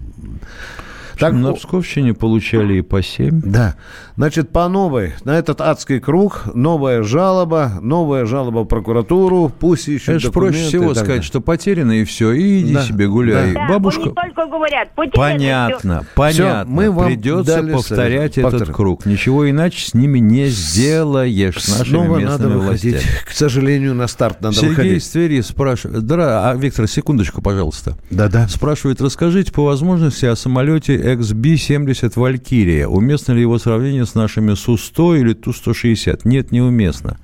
Так, 1.20 1.34
на 1.34 1.54
Псковщине 1.54 2.14
получали 2.14 2.76
и 2.76 2.82
по 2.82 3.04
7. 3.04 3.42
Да. 3.44 3.76
Значит, 4.20 4.50
по 4.50 4.68
новой, 4.68 5.14
на 5.24 5.40
этот 5.40 5.62
адский 5.62 6.02
круг, 6.02 6.54
новая 6.54 7.04
жалоба, 7.04 7.80
новая 7.82 8.26
жалоба 8.26 8.66
в 8.66 8.66
прокуратуру, 8.66 9.50
пусть 9.58 9.88
ищут 9.88 10.10
Это 10.10 10.30
проще 10.30 10.68
всего 10.68 10.94
сказать, 10.94 11.24
что 11.24 11.40
потеряно 11.40 11.94
и 11.94 12.04
все, 12.04 12.34
и 12.34 12.60
иди 12.60 12.74
да. 12.74 12.84
себе 12.84 13.08
гуляй. 13.08 13.54
Да. 13.54 13.70
Бабушка... 13.70 14.12
Да, 14.14 14.24
только 14.24 14.46
говорят, 14.48 14.90
понятно, 15.14 16.06
понятно. 16.16 16.66
Все, 16.66 16.70
мы 16.70 16.92
вам 16.92 17.06
Придется 17.06 17.64
повторять 17.64 18.34
совет. 18.34 18.48
этот 18.48 18.60
Повтор. 18.60 18.76
круг. 18.76 19.06
Ничего 19.06 19.50
иначе 19.50 19.88
с 19.88 19.94
ними 19.94 20.20
не 20.20 20.48
сделаешь, 20.48 21.64
с 21.64 21.80
нашими 21.80 21.96
Снова 21.96 22.18
местными 22.18 22.50
надо 22.50 22.60
властями. 22.60 23.00
К 23.26 23.32
сожалению, 23.32 23.96
на 23.96 24.08
старт 24.08 24.42
надо 24.42 24.54
Сергей 24.54 24.70
выходить. 24.72 25.04
из 25.04 25.08
Твери 25.08 25.40
спрашивает. 25.40 26.06
Да, 26.06 26.50
а, 26.50 26.56
Виктор, 26.58 26.90
секундочку, 26.90 27.42
пожалуйста. 27.42 27.96
Да-да. 28.10 28.50
Спрашивает, 28.50 29.00
расскажите 29.00 29.54
по 29.54 29.64
возможности 29.64 30.26
о 30.26 30.36
самолете 30.36 30.98
XB-70 30.98 32.12
«Валькирия». 32.18 32.86
Уместно 32.86 33.32
ли 33.32 33.40
его 33.40 33.58
сравнение 33.60 34.09
с 34.10 34.16
нашими 34.16 34.54
Су-100 34.54 35.20
или 35.20 35.34
Ту-160. 35.34 36.22
Нет, 36.26 36.52
неуместно. 36.52 37.18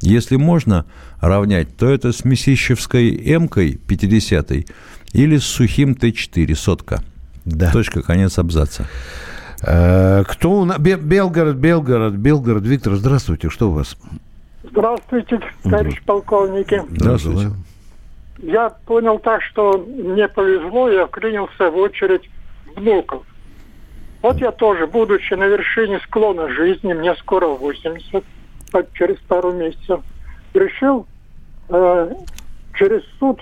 Если 0.00 0.36
можно 0.36 0.84
равнять, 1.20 1.76
то 1.76 1.88
это 1.88 2.12
с 2.12 2.24
Месищевской 2.24 3.16
М-кой 3.34 3.78
50 3.86 4.50
или 5.12 5.36
с 5.36 5.44
сухим 5.44 5.94
Т-4 5.94 6.54
сотка. 6.54 7.02
Да. 7.44 7.70
Точка, 7.72 8.02
конец 8.02 8.38
абзаца. 8.38 8.88
Э, 9.64 10.24
кто 10.26 10.52
у 10.52 10.64
нас? 10.64 10.78
Белгород, 10.78 11.56
Белгород, 11.56 12.14
Белгород. 12.14 12.64
Виктор, 12.64 12.94
здравствуйте. 12.94 13.48
Что 13.48 13.70
у 13.70 13.72
вас? 13.72 13.96
Здравствуйте, 14.64 15.40
товарищ 15.62 15.98
угу. 15.98 16.04
полковники. 16.06 16.82
Здравствуйте. 16.90 17.50
Я 18.38 18.70
понял 18.86 19.18
так, 19.18 19.42
что 19.42 19.78
мне 19.78 20.26
повезло, 20.28 20.88
я 20.88 21.06
вклинился 21.06 21.70
в 21.70 21.76
очередь 21.76 22.28
внуков. 22.74 23.22
Вот 24.22 24.38
я 24.38 24.52
тоже, 24.52 24.86
будучи 24.86 25.34
на 25.34 25.44
вершине 25.44 26.00
склона 26.06 26.48
жизни, 26.48 26.92
мне 26.92 27.14
скоро 27.16 27.48
80, 27.48 28.24
через 28.94 29.16
пару 29.28 29.52
месяцев, 29.52 30.00
решил 30.54 31.06
э, 31.68 32.12
через 32.74 33.02
суд 33.18 33.40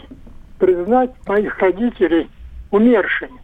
признать 0.58 1.10
моих 1.26 1.58
родителей 1.58 2.28
умершими. 2.70 3.40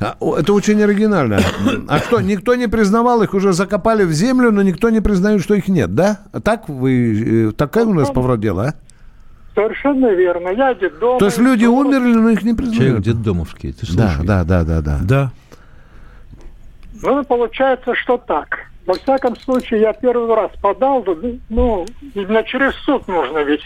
А, 0.00 0.14
это 0.38 0.52
очень 0.52 0.80
оригинально. 0.82 1.40
А 1.88 1.98
что, 1.98 2.20
никто 2.20 2.54
не 2.54 2.68
признавал 2.68 3.22
их, 3.22 3.34
уже 3.34 3.52
закопали 3.52 4.04
в 4.04 4.12
землю, 4.12 4.52
но 4.52 4.62
никто 4.62 4.90
не 4.90 5.00
признает, 5.00 5.42
что 5.42 5.54
их 5.54 5.68
нет, 5.68 5.94
да? 5.94 6.20
Так 6.44 6.68
вы, 6.68 7.48
э, 7.48 7.52
такая 7.52 7.84
у 7.84 7.94
нас 7.94 8.10
поворот 8.10 8.40
дела, 8.40 8.68
а? 8.68 8.74
Совершенно 9.54 10.12
верно. 10.12 10.48
Я 10.48 10.74
детдом. 10.74 11.18
То 11.18 11.26
есть 11.26 11.38
люди 11.38 11.64
умерли, 11.64 12.12
но 12.12 12.30
их 12.30 12.42
не 12.42 12.54
признают. 12.54 12.82
Человек 12.82 13.02
детдомовский, 13.02 13.72
ты 13.72 13.86
слушай. 13.86 14.24
Да, 14.26 14.44
да, 14.44 14.44
да, 14.44 14.64
да, 14.64 14.80
да. 14.80 14.98
Да. 15.02 15.32
Ну, 17.04 17.22
получается, 17.24 17.94
что 17.94 18.16
так. 18.16 18.66
Во 18.86 18.94
всяком 18.94 19.36
случае, 19.36 19.80
я 19.80 19.92
первый 19.92 20.34
раз 20.34 20.50
подал, 20.60 21.04
ну, 21.48 21.86
именно 22.14 22.42
через 22.44 22.74
суд 22.76 23.06
нужно 23.08 23.38
ведь 23.38 23.62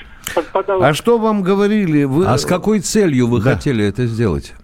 подавать. 0.52 0.90
А 0.90 0.94
что 0.94 1.18
вам 1.18 1.42
говорили? 1.42 2.04
Вы... 2.04 2.26
А 2.26 2.36
с 2.36 2.44
какой 2.44 2.80
целью 2.80 3.26
вы 3.28 3.40
да. 3.40 3.54
хотели 3.54 3.84
это 3.84 4.06
сделать? 4.06 4.54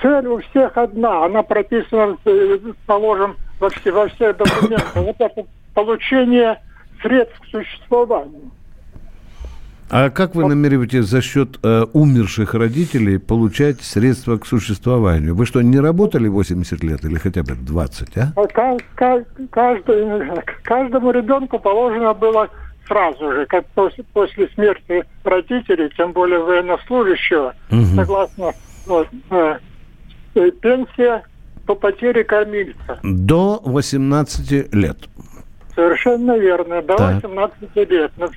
Цель 0.00 0.26
у 0.26 0.38
всех 0.40 0.76
одна. 0.76 1.24
Она 1.24 1.42
прописана, 1.42 2.16
э, 2.24 2.58
положим, 2.86 3.36
во, 3.58 3.68
все, 3.70 3.92
во 3.92 4.08
всех 4.08 4.36
документах. 4.36 4.94
Вот 4.94 5.16
это 5.18 5.44
получение 5.74 6.60
средств 7.02 7.38
к 7.40 7.46
существованию. 7.46 8.50
А 9.88 10.10
как 10.10 10.34
вы 10.34 10.48
намереваетесь 10.48 11.04
за 11.04 11.22
счет 11.22 11.58
э, 11.62 11.86
умерших 11.92 12.54
родителей 12.54 13.18
получать 13.18 13.82
средства 13.82 14.36
к 14.36 14.46
существованию? 14.46 15.34
Вы 15.34 15.46
что, 15.46 15.62
не 15.62 15.78
работали 15.78 16.26
80 16.26 16.82
лет 16.82 17.04
или 17.04 17.18
хотя 17.18 17.42
бы 17.44 17.54
20, 17.54 18.18
а? 18.18 18.32
а 18.34 18.46
каждый, 19.46 19.98
каждому 20.62 21.10
ребенку 21.12 21.58
положено 21.60 22.14
было 22.14 22.48
сразу 22.88 23.32
же, 23.32 23.46
как 23.46 23.66
после, 23.74 24.04
после 24.12 24.48
смерти 24.48 25.04
родителей, 25.24 25.90
тем 25.96 26.12
более 26.12 26.40
военнослужащего, 26.40 27.54
угу. 27.70 27.84
согласно 27.94 28.52
вот, 28.86 29.08
э, 29.30 29.58
э, 30.34 30.50
пенсия 30.50 31.22
по 31.66 31.74
потере 31.74 32.24
кормильца. 32.24 32.98
До 33.02 33.60
18 33.64 34.74
лет. 34.74 34.96
Совершенно 35.74 36.38
верно, 36.38 36.82
до 36.82 36.96
так. 36.96 37.22
18 37.22 37.76
лет. 37.90 38.12
Ну, 38.16 38.28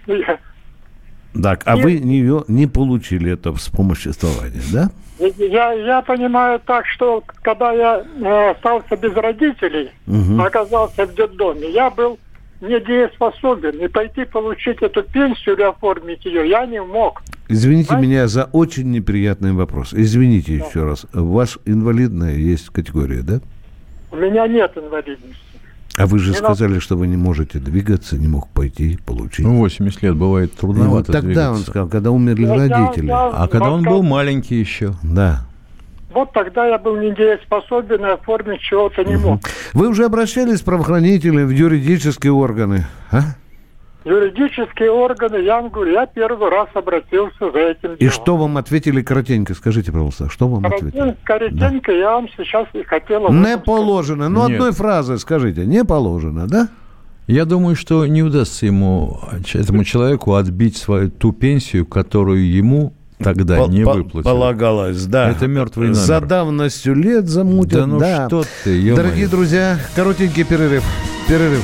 так, 1.33 1.61
а 1.65 1.75
Нет. 1.75 1.85
вы 1.85 1.99
не, 1.99 2.51
не 2.51 2.67
получили 2.67 3.33
это 3.33 3.53
вспомоществование, 3.53 4.63
да? 4.73 4.89
Я, 5.19 5.73
я 5.73 6.01
понимаю 6.01 6.61
так, 6.65 6.85
что 6.87 7.23
когда 7.41 7.71
я 7.73 8.03
э, 8.21 8.51
остался 8.51 8.95
без 8.95 9.13
родителей, 9.13 9.91
угу. 10.07 10.41
оказался 10.41 11.05
в 11.05 11.13
детдоме, 11.13 11.69
я 11.71 11.89
был 11.89 12.17
недееспособен. 12.61 13.79
И 13.79 13.87
пойти 13.87 14.25
получить 14.25 14.81
эту 14.81 15.03
пенсию 15.03 15.55
или 15.55 15.63
оформить 15.63 16.25
ее 16.25 16.49
я 16.49 16.65
не 16.65 16.81
мог. 16.81 17.21
Извините 17.47 17.89
Знаете? 17.89 18.07
меня 18.07 18.27
за 18.27 18.45
очень 18.45 18.91
неприятный 18.91 19.53
вопрос. 19.53 19.93
Извините 19.93 20.57
да. 20.57 20.65
еще 20.65 20.83
раз. 20.83 21.05
У 21.13 21.25
вас 21.25 21.57
инвалидная 21.65 22.35
есть 22.35 22.69
категория, 22.69 23.21
да? 23.21 23.41
У 24.11 24.15
меня 24.15 24.47
нет 24.47 24.71
инвалидности. 24.75 25.48
А 25.99 26.05
вы 26.07 26.17
же 26.19 26.31
не 26.31 26.37
сказали, 26.37 26.79
что 26.79 26.95
вы 26.95 27.07
не 27.07 27.17
можете 27.17 27.59
двигаться, 27.59 28.17
не 28.17 28.29
мог 28.29 28.47
пойти, 28.47 28.97
получить. 29.05 29.45
Ну, 29.45 29.57
80 29.57 30.01
лет 30.01 30.15
бывает 30.15 30.53
трудновато 30.53 30.89
ну, 30.89 30.95
вот 30.95 31.05
тогда 31.07 31.21
двигаться. 31.21 31.51
он 31.51 31.59
сказал, 31.59 31.89
когда 31.89 32.11
умерли 32.11 32.45
я, 32.45 32.55
родители. 32.55 33.07
Я, 33.07 33.13
я, 33.13 33.29
а 33.33 33.47
когда 33.49 33.69
он 33.69 33.83
был 33.83 34.01
маленький 34.01 34.55
еще. 34.55 34.93
Да. 35.03 35.41
Вот 36.13 36.31
тогда 36.31 36.65
я 36.67 36.77
был 36.77 36.95
недееспособен 36.95 38.05
и 38.05 38.09
оформить 38.09 38.61
чего-то 38.61 39.03
не 39.03 39.17
мог. 39.17 39.41
Вы 39.73 39.89
уже 39.89 40.05
обращались 40.05 40.59
с 40.59 40.61
правоохранителями 40.61 41.43
в 41.43 41.49
юридические 41.49 42.31
органы, 42.31 42.87
а? 43.11 43.35
Юридические 44.05 44.91
органы, 44.91 45.37
я 45.37 45.61
вам 45.61 45.69
говорю, 45.69 45.93
я 45.93 46.05
первый 46.05 46.49
раз 46.49 46.69
обратился 46.73 47.51
за 47.51 47.59
этим 47.59 47.95
И 47.95 48.07
что 48.07 48.37
вам 48.37 48.57
ответили 48.57 49.01
коротенько? 49.01 49.53
Скажите, 49.53 49.91
пожалуйста, 49.91 50.29
что 50.29 50.47
вам 50.47 50.63
Коротен, 50.63 50.87
ответили? 50.87 51.17
Коротенько 51.23 51.91
да. 51.91 51.97
я 51.97 52.11
вам 52.11 52.29
сейчас 52.37 52.67
и 52.73 52.83
хотела... 52.83 53.29
Не 53.29 53.57
положено. 53.57 54.29
Ну, 54.29 54.47
Нет. 54.47 54.55
одной 54.55 54.71
фразой 54.71 55.19
скажите. 55.19 55.65
Не 55.65 55.83
положено, 55.83 56.47
да? 56.47 56.69
Я 57.27 57.45
думаю, 57.45 57.75
что 57.75 58.07
не 58.07 58.23
удастся 58.23 58.65
ему, 58.65 59.19
этому 59.53 59.83
человеку 59.83 60.33
отбить 60.33 60.77
свою 60.77 61.11
ту 61.11 61.31
пенсию, 61.31 61.85
которую 61.85 62.49
ему 62.49 62.93
тогда 63.19 63.65
по, 63.65 63.69
не 63.69 63.83
выплатили. 63.83 64.23
Полагалось, 64.23 65.05
да. 65.05 65.29
Это 65.29 65.47
мертвый 65.47 65.89
номер. 65.89 65.99
За 65.99 66.21
давностью 66.21 66.95
лет 66.95 67.27
замутят. 67.27 67.73
Да 67.73 67.85
ну 67.85 67.99
да. 67.99 68.27
что 68.27 68.43
ты, 68.63 68.95
Дорогие 68.95 69.27
друзья, 69.27 69.77
коротенький 69.95 70.43
перерыв. 70.43 70.83
Перерыв. 71.27 71.63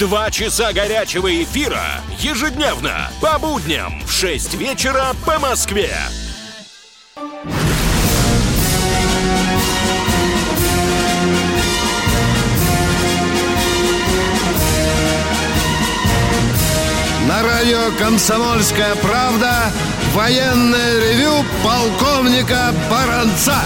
Два 0.00 0.30
часа 0.30 0.72
горячего 0.72 1.30
эфира 1.42 2.00
ежедневно 2.18 3.10
по 3.20 3.38
будням 3.38 4.02
в 4.06 4.10
6 4.10 4.54
вечера 4.54 5.08
по 5.26 5.38
Москве. 5.38 5.94
На 17.28 17.42
радио 17.42 17.94
«Комсомольская 17.98 18.94
правда» 19.02 19.70
военное 20.14 21.12
ревю 21.12 21.44
полковника 21.62 22.74
Баранца. 22.90 23.64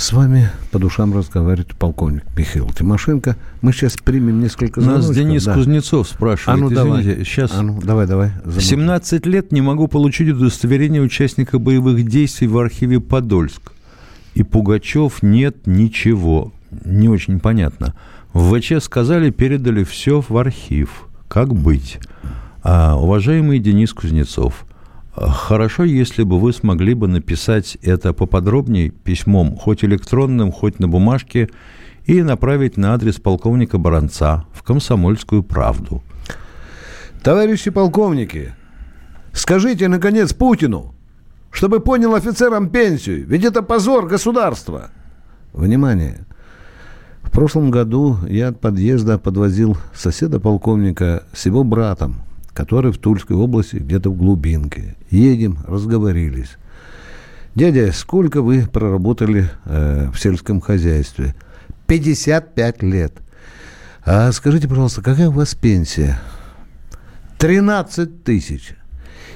С 0.00 0.14
вами 0.14 0.48
по 0.70 0.78
душам 0.78 1.14
разговаривает 1.14 1.76
полковник 1.76 2.24
Михаил 2.34 2.70
Тимошенко. 2.70 3.36
Мы 3.60 3.74
сейчас 3.74 3.98
примем 3.98 4.40
несколько 4.40 4.80
звоночков. 4.80 5.08
Нас 5.08 5.16
Денис 5.16 5.44
да. 5.44 5.52
Кузнецов 5.52 6.08
спрашивает. 6.08 6.58
А 6.58 6.58
ну 6.58 6.70
давай. 6.70 7.04
Сейчас. 7.22 7.52
А 7.52 7.60
ну 7.60 7.82
давай, 7.82 8.06
давай. 8.06 8.32
В 8.42 8.62
17 8.62 9.26
лет 9.26 9.52
не 9.52 9.60
могу 9.60 9.88
получить 9.88 10.30
удостоверение 10.30 11.02
участника 11.02 11.58
боевых 11.58 12.08
действий 12.08 12.48
в 12.48 12.56
архиве 12.56 12.98
Подольск. 12.98 13.72
И 14.32 14.42
Пугачев 14.42 15.22
нет 15.22 15.66
ничего. 15.66 16.50
Не 16.86 17.10
очень 17.10 17.38
понятно. 17.38 17.94
В 18.32 18.58
ВЧ 18.58 18.82
сказали, 18.82 19.28
передали 19.28 19.84
все 19.84 20.24
в 20.26 20.34
архив. 20.34 21.08
Как 21.28 21.54
быть? 21.54 21.98
А, 22.62 22.96
уважаемый 22.96 23.58
Денис 23.58 23.92
Кузнецов, 23.92 24.64
Хорошо, 25.14 25.84
если 25.84 26.22
бы 26.22 26.38
вы 26.38 26.52
смогли 26.52 26.94
бы 26.94 27.08
написать 27.08 27.76
это 27.82 28.12
поподробнее 28.12 28.90
письмом, 28.90 29.56
хоть 29.56 29.84
электронным, 29.84 30.52
хоть 30.52 30.78
на 30.78 30.88
бумажке, 30.88 31.50
и 32.04 32.22
направить 32.22 32.76
на 32.76 32.94
адрес 32.94 33.16
полковника 33.16 33.78
Баранца 33.78 34.44
в 34.52 34.62
«Комсомольскую 34.62 35.42
правду». 35.42 36.02
Товарищи 37.22 37.70
полковники, 37.70 38.54
скажите, 39.32 39.88
наконец, 39.88 40.32
Путину, 40.32 40.94
чтобы 41.50 41.80
понял 41.80 42.14
офицерам 42.14 42.70
пенсию, 42.70 43.26
ведь 43.26 43.44
это 43.44 43.62
позор 43.62 44.06
государства. 44.06 44.90
Внимание! 45.52 46.24
В 47.22 47.30
прошлом 47.30 47.70
году 47.70 48.16
я 48.28 48.48
от 48.48 48.60
подъезда 48.60 49.18
подвозил 49.18 49.76
соседа 49.94 50.40
полковника 50.40 51.24
с 51.32 51.46
его 51.46 51.62
братом, 51.62 52.22
который 52.60 52.92
в 52.92 52.98
Тульской 52.98 53.36
области, 53.36 53.76
где-то 53.76 54.10
в 54.10 54.16
глубинке. 54.18 54.94
Едем, 55.10 55.60
разговорились. 55.66 56.58
Дядя, 57.54 57.90
сколько 57.90 58.42
вы 58.42 58.66
проработали 58.70 59.48
э, 59.64 60.10
в 60.12 60.20
сельском 60.20 60.60
хозяйстве? 60.60 61.34
55 61.86 62.82
лет. 62.82 63.14
А 64.04 64.30
скажите, 64.32 64.68
пожалуйста, 64.68 65.00
какая 65.00 65.30
у 65.30 65.32
вас 65.32 65.54
пенсия? 65.54 66.20
13 67.38 68.24
тысяч. 68.24 68.74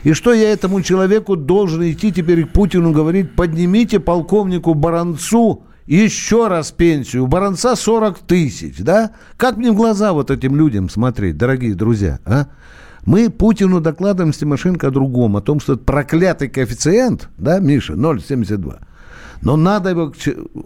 И 0.03 0.13
что 0.13 0.35
я 0.35 0.53
этому 0.53 0.83
человеку 0.83 1.35
должен 1.35 1.83
идти 1.91 2.13
теперь 2.13 2.45
к 2.45 2.53
Путину 2.53 2.93
говорить, 2.93 3.35
поднимите 3.35 4.01
полковнику 4.01 4.75
Баранцу 4.75 5.65
еще 5.87 6.49
раз 6.49 6.73
пенсию. 6.73 7.25
У 7.25 7.27
Баранца 7.27 7.75
40 7.75 8.19
тысяч, 8.19 8.81
да? 8.81 9.13
Как 9.39 9.57
мне 9.57 9.73
в 9.73 9.77
глаза 9.77 10.13
вот 10.13 10.31
этим 10.31 10.57
людям 10.57 10.91
смотреть, 10.91 11.39
дорогие 11.39 11.75
друзьья, 11.75 12.21
а? 12.27 12.49
Мы 13.07 13.29
Путину 13.31 13.81
докладываем 13.81 14.33
Тимошенко 14.33 14.89
о 14.89 14.91
другом, 14.91 15.37
о 15.37 15.43
том, 15.43 15.61
что 15.61 15.75
это 15.75 15.85
проклятый 15.85 16.49
коэффициент, 16.49 17.29
да, 17.37 17.59
Миша, 17.59 17.95
0,72. 17.95 18.79
Но 19.43 19.57
надо 19.57 19.91
его, 19.91 20.13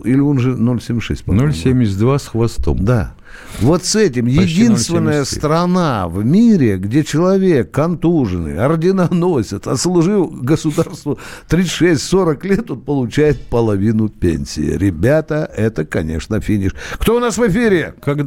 или 0.04 0.20
он 0.20 0.38
же 0.38 0.52
0,76, 0.52 1.24
0,72 1.24 2.18
с 2.18 2.26
хвостом. 2.26 2.84
Да. 2.84 3.14
Вот 3.60 3.84
с 3.84 3.96
этим 3.96 4.26
Почти 4.26 4.40
единственная 4.40 5.22
0,73. 5.22 5.36
страна 5.36 6.08
в 6.08 6.24
мире, 6.24 6.76
где 6.76 7.02
человек 7.02 7.70
контуженный, 7.70 8.58
орденоносец, 8.58 9.66
отслужил 9.66 10.28
государству 10.28 11.18
36-40 11.48 12.46
лет, 12.46 12.70
он 12.70 12.80
получает 12.80 13.40
половину 13.46 14.08
пенсии. 14.08 14.76
Ребята, 14.76 15.50
это, 15.56 15.84
конечно, 15.84 16.40
финиш. 16.40 16.72
Кто 16.94 17.16
у 17.16 17.20
нас 17.20 17.38
в 17.38 17.46
эфире? 17.48 17.94
Как... 18.00 18.18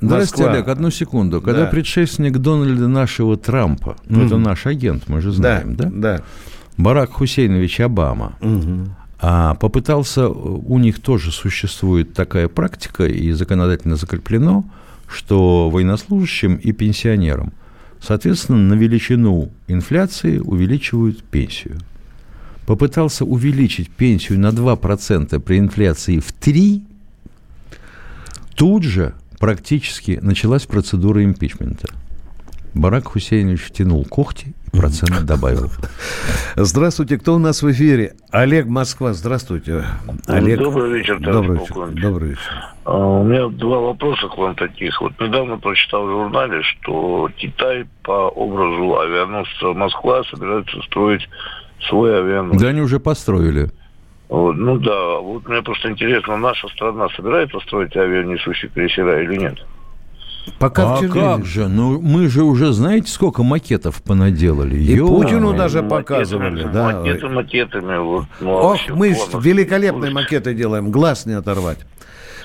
Здравствуйте, 0.00 0.50
Олег, 0.50 0.68
одну 0.68 0.90
секунду. 0.90 1.40
Когда 1.40 1.64
да. 1.64 1.66
предшественник 1.66 2.38
Дональда 2.38 2.88
нашего 2.88 3.36
Трампа, 3.36 3.96
ну, 4.06 4.22
mm 4.22 4.26
это 4.26 4.38
наш 4.38 4.66
агент, 4.66 5.08
мы 5.08 5.20
же 5.20 5.32
знаем, 5.32 5.76
да? 5.76 5.84
Да. 5.84 5.90
да. 5.90 6.22
Барак 6.76 7.12
Хусейнович 7.12 7.80
Обама, 7.80 8.36
mm 8.40 8.88
а 9.22 9.54
попытался, 9.54 10.28
у 10.28 10.78
них 10.78 11.00
тоже 11.00 11.30
существует 11.30 12.14
такая 12.14 12.48
практика, 12.48 13.04
и 13.04 13.32
законодательно 13.32 13.96
закреплено, 13.96 14.64
что 15.08 15.68
военнослужащим 15.68 16.54
и 16.54 16.72
пенсионерам, 16.72 17.52
соответственно, 18.00 18.58
на 18.58 18.74
величину 18.74 19.50
инфляции 19.68 20.38
увеличивают 20.38 21.22
пенсию. 21.22 21.78
Попытался 22.66 23.24
увеличить 23.26 23.90
пенсию 23.90 24.40
на 24.40 24.48
2% 24.48 25.38
при 25.40 25.58
инфляции 25.58 26.18
в 26.18 26.32
3%, 26.40 26.82
тут 28.54 28.84
же 28.84 29.14
практически 29.38 30.18
началась 30.22 30.64
процедура 30.64 31.24
импичмента. 31.24 31.88
Барак 32.74 33.06
Хусейнович 33.06 33.62
втянул 33.62 34.04
когти 34.04 34.54
и 34.72 34.76
процент 34.76 35.24
добавил. 35.24 35.70
Здравствуйте, 36.56 37.18
кто 37.18 37.34
у 37.34 37.38
нас 37.38 37.62
в 37.62 37.70
эфире? 37.72 38.14
Олег 38.30 38.66
Москва, 38.66 39.12
здравствуйте. 39.12 39.84
Олег. 40.26 40.58
Добрый 40.58 40.98
вечер, 40.98 41.18
Добрый 41.18 41.58
вечер. 41.58 41.74
Добрый 42.00 42.28
вечер. 42.30 42.64
А, 42.84 42.96
у 42.96 43.24
меня 43.24 43.48
два 43.48 43.80
вопроса 43.80 44.28
к 44.28 44.38
вам 44.38 44.54
таких. 44.54 45.00
Вот 45.00 45.12
недавно 45.20 45.58
прочитал 45.58 46.06
в 46.06 46.10
журнале, 46.10 46.62
что 46.62 47.28
Китай 47.36 47.86
по 48.02 48.28
образу 48.28 48.98
авианосца 49.00 49.72
Москва 49.74 50.22
собирается 50.24 50.80
строить 50.82 51.28
свой 51.88 52.18
авианосец. 52.18 52.60
Да 52.60 52.68
они 52.68 52.80
уже 52.80 53.00
построили. 53.00 53.70
Вот, 54.28 54.52
ну 54.56 54.78
да, 54.78 55.18
вот 55.18 55.48
мне 55.48 55.60
просто 55.60 55.90
интересно, 55.90 56.36
наша 56.36 56.68
страна 56.68 57.08
собирается 57.16 57.58
строить 57.60 57.96
авианесущие 57.96 58.70
крейсера 58.70 59.22
или 59.24 59.36
нет? 59.36 59.58
Пока 60.58 60.98
а 60.98 61.08
как 61.08 61.44
же? 61.44 61.68
Ну, 61.68 62.00
мы 62.00 62.28
же 62.28 62.42
уже 62.42 62.72
знаете, 62.72 63.10
сколько 63.10 63.42
макетов 63.42 64.02
понаделали. 64.02 64.76
И 64.76 64.94
Ё 64.94 65.08
Путину 65.08 65.54
даже 65.54 65.82
показывали. 65.82 66.64
Макеты, 66.64 66.72
да. 66.72 66.84
Макеты 66.92 67.28
макетами. 67.28 67.98
Вот, 67.98 68.24
ну, 68.40 68.50
Ох, 68.50 68.78
мы 68.90 69.08
великолепные 69.08 70.10
макеты 70.12 70.54
делаем, 70.54 70.90
глаз 70.90 71.26
не 71.26 71.32
оторвать. 71.32 71.78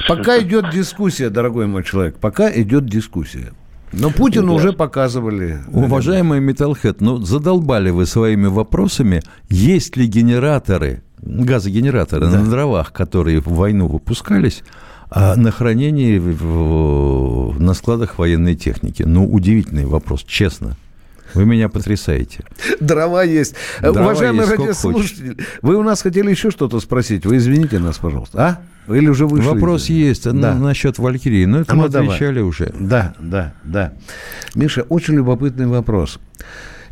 Пока 0.07 0.39
идет 0.41 0.69
дискуссия, 0.71 1.29
дорогой 1.29 1.67
мой 1.67 1.83
человек, 1.83 2.17
пока 2.17 2.49
идет 2.51 2.85
дискуссия. 2.85 3.53
Но 3.91 4.09
Путину 4.09 4.53
уже 4.53 4.73
показывали. 4.73 5.59
Уважаемый 5.71 6.39
Металлхед, 6.39 7.01
ну 7.01 7.17
задолбали 7.17 7.91
вы 7.91 8.05
своими 8.05 8.47
вопросами. 8.47 9.21
Есть 9.49 9.95
ли 9.95 10.05
генераторы, 10.05 11.03
газогенераторы 11.21 12.27
да. 12.27 12.39
на 12.39 12.49
дровах, 12.49 12.91
которые 12.91 13.39
в 13.39 13.47
войну 13.47 13.87
выпускались, 13.87 14.63
а 14.63 14.75
на 15.13 15.51
хранении 15.51 16.17
в, 16.17 17.59
на 17.59 17.73
складах 17.73 18.17
военной 18.17 18.55
техники? 18.55 19.03
Ну, 19.03 19.25
удивительный 19.25 19.85
вопрос, 19.85 20.23
честно. 20.23 20.77
Вы 21.33 21.45
меня 21.45 21.67
потрясаете. 21.67 22.45
Дрова 22.79 23.23
есть. 23.23 23.55
Дрова 23.81 24.01
Уважаемый 24.01 24.47
есть, 24.47 24.51
радиослушатель, 24.51 25.45
вы 25.61 25.75
у 25.75 25.83
нас 25.83 26.01
хотели 26.01 26.29
еще 26.31 26.49
что-то 26.49 26.79
спросить. 26.79 27.25
Вы 27.25 27.37
извините 27.37 27.79
нас, 27.79 27.97
пожалуйста. 27.97 28.61
А? 28.87 28.93
Или 28.93 29.09
уже 29.09 29.27
вышли? 29.27 29.47
Вопрос 29.47 29.87
есть 29.87 30.23
да. 30.23 30.55
насчет 30.55 30.97
Валькирии, 30.97 31.45
но 31.45 31.59
это 31.61 31.73
а 31.73 31.75
мы 31.75 31.89
давай. 31.89 32.07
отвечали 32.07 32.39
уже. 32.39 32.71
Да, 32.79 33.15
да, 33.19 33.53
да. 33.63 33.93
Миша, 34.53 34.83
очень 34.83 35.15
любопытный 35.15 35.67
вопрос. 35.67 36.19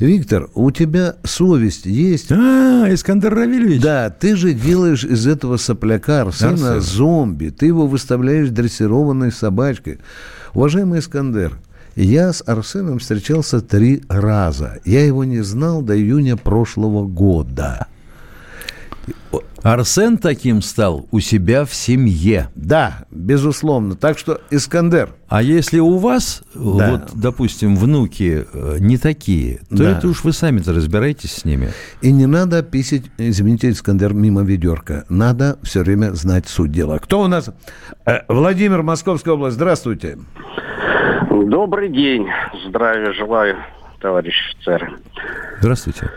Виктор, 0.04 0.50
у 0.54 0.70
тебя 0.70 1.16
совесть 1.24 1.86
есть? 1.86 2.30
А, 2.30 2.88
Искандер 2.90 3.34
Равильевич. 3.34 3.82
Да, 3.82 4.10
ты 4.10 4.36
же 4.36 4.52
делаешь 4.52 5.06
из 5.06 5.26
этого 5.26 5.56
сопляка 5.56 6.24
Арсена 6.24 6.82
зомби. 6.82 7.52
Ты 7.58 7.68
его 7.68 7.88
выставляешь 7.88 8.50
дрессированной 8.50 9.32
собачкой. 9.32 10.00
Уважаемый 10.54 11.00
Искандер, 11.00 11.54
Я 11.96 12.34
с 12.34 12.44
Арсеном 12.46 13.00
встречался 13.00 13.62
три 13.62 14.04
раза. 14.10 14.82
Я 14.84 15.06
его 15.06 15.24
не 15.24 15.40
знал 15.40 15.82
до 15.82 15.98
июня 15.98 16.36
прошлого 16.36 17.08
года. 17.08 17.88
Арсен 19.64 20.18
таким 20.18 20.62
стал 20.62 21.08
у 21.12 21.22
себя 21.22 21.64
в 21.64 21.74
семье. 21.74 22.50
Да, 22.54 23.06
безусловно. 23.12 23.96
Так 23.96 24.20
что, 24.20 24.42
Искандер. 24.50 25.12
А 25.30 25.42
если 25.42 25.80
у 25.80 25.98
вас, 25.98 26.44
да. 26.54 26.92
вот, 26.92 27.02
допустим, 27.14 27.78
внуки 27.78 28.46
э, 28.52 28.78
не 28.80 28.98
такие, 28.98 29.60
то 29.70 29.78
да. 29.78 29.98
это 29.98 30.10
уж 30.10 30.26
вы 30.26 30.34
сами-то 30.34 30.74
разбирайтесь 30.74 31.32
с 31.32 31.46
ними. 31.46 31.70
И 32.02 32.12
не 32.12 32.26
надо 32.26 32.62
писать, 32.62 33.04
извините, 33.18 33.70
Искандер, 33.70 34.14
мимо 34.14 34.44
ведерка. 34.44 35.06
Надо 35.08 35.58
все 35.64 35.82
время 35.82 36.12
знать 36.12 36.48
суть 36.50 36.72
дела. 36.72 37.00
Кто 37.00 37.22
у 37.22 37.28
нас? 37.28 37.50
Э, 38.06 38.20
Владимир, 38.28 38.84
Московская 38.84 39.32
область. 39.32 39.56
Здравствуйте. 39.56 40.18
Добрый 41.30 41.88
день. 41.88 42.28
Здравия 42.68 43.14
желаю, 43.14 43.56
товарищ 44.02 44.36
офицеры. 44.52 44.92
Здравствуйте. 45.62 46.10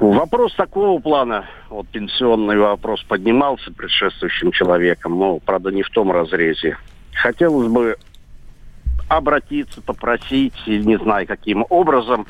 Вопрос 0.00 0.54
такого 0.54 0.98
плана, 0.98 1.44
вот 1.68 1.86
пенсионный 1.88 2.56
вопрос 2.56 3.02
поднимался 3.02 3.70
предшествующим 3.70 4.50
человеком, 4.50 5.18
но, 5.18 5.38
правда, 5.40 5.70
не 5.70 5.82
в 5.82 5.90
том 5.90 6.10
разрезе. 6.10 6.78
Хотелось 7.12 7.68
бы 7.68 7.98
обратиться, 9.08 9.82
попросить, 9.82 10.54
не 10.66 10.96
знаю 10.96 11.26
каким 11.26 11.66
образом, 11.68 12.26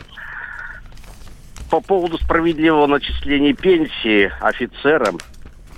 по 1.70 1.80
поводу 1.80 2.18
справедливого 2.18 2.88
начисления 2.88 3.54
пенсии 3.54 4.32
офицерам– 4.40 5.18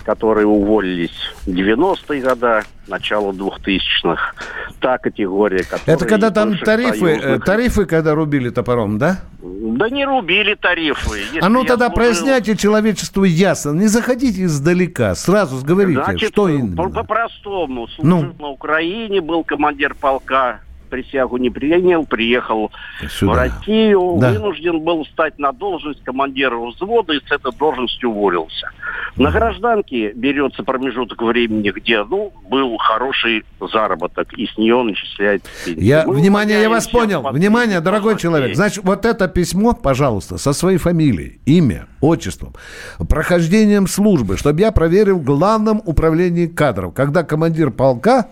которые 0.03 0.47
уволились 0.47 1.33
в 1.47 1.51
90-е 1.51 2.21
годы, 2.21 2.63
начало 2.89 3.33
2000-х. 3.33 4.35
Та 4.81 4.99
категория, 4.99 5.65
которая... 5.65 5.97
Это 5.97 6.05
когда 6.07 6.31
там 6.31 6.59
тарифы, 6.59 7.07
э, 7.07 7.21
союзных... 7.21 7.45
тарифы, 7.45 7.87
когда 7.87 8.15
рубили 8.15 8.51
топором, 8.51 8.99
да? 8.99 9.21
Да 9.41 9.89
не 9.89 10.05
рубили 10.05 10.55
тарифы. 10.55 11.19
Если 11.19 11.41
а 11.41 11.49
ну 11.49 11.65
тогда 11.65 11.87
служил... 11.87 11.95
проясняйте 11.95 12.57
человечеству 12.57 13.25
ясно. 13.25 13.71
Не 13.73 13.87
заходите 13.87 14.45
издалека, 14.45 15.15
сразу 15.15 15.65
говорите, 15.65 16.03
Значит, 16.05 16.31
что 16.31 16.49
именно. 16.49 16.91
По-простому. 16.91 17.89
Служил 17.89 18.23
ну. 18.23 18.35
на 18.39 18.49
Украине, 18.49 19.21
был 19.21 19.45
командир 19.45 19.95
полка, 19.95 20.61
присягу 20.93 21.39
не 21.39 21.49
принял, 21.49 22.05
приехал 22.05 22.71
Сюда. 23.09 23.33
в 23.33 23.37
Россию, 23.37 24.19
да. 24.21 24.33
вынужден 24.33 24.81
был 24.81 25.07
стать 25.07 25.39
на 25.39 25.53
должность 25.53 26.05
командира 26.05 26.55
взвода 26.59 27.15
и 27.15 27.21
с 27.27 27.33
этой 27.33 27.51
должности 27.57 28.05
уволился. 28.05 28.69
На 29.17 29.31
гражданке 29.31 30.13
берется 30.13 30.63
промежуток 30.63 31.23
времени, 31.23 31.71
где 31.71 32.05
ну, 32.05 32.33
был 32.49 32.77
хороший 32.77 33.45
заработок, 33.73 34.35
и 34.35 34.47
с 34.47 34.59
нее 34.59 34.83
начисляет 34.83 35.43
пенсию. 35.65 35.83
Я, 35.83 36.07
внимание, 36.07 36.61
я 36.61 36.69
вас 36.69 36.87
понял. 36.87 37.23
Внимание, 37.23 37.81
дорогой 37.81 38.19
человек. 38.19 38.55
Значит, 38.55 38.85
вот 38.85 39.07
это 39.07 39.29
письмо, 39.29 39.73
пожалуйста, 39.73 40.37
со 40.37 40.53
своей 40.53 40.77
фамилией, 40.77 41.41
имя, 41.47 41.87
отчеством, 42.03 42.53
прохождением 43.09 43.87
службы, 43.87 44.37
чтобы 44.37 44.61
я 44.61 44.73
проверил 44.73 45.19
в 45.19 45.25
главном 45.25 45.81
управлении 45.87 46.47
кадров. 46.47 46.93
Когда 46.93 47.23
командир 47.23 47.71
полка 47.71 48.29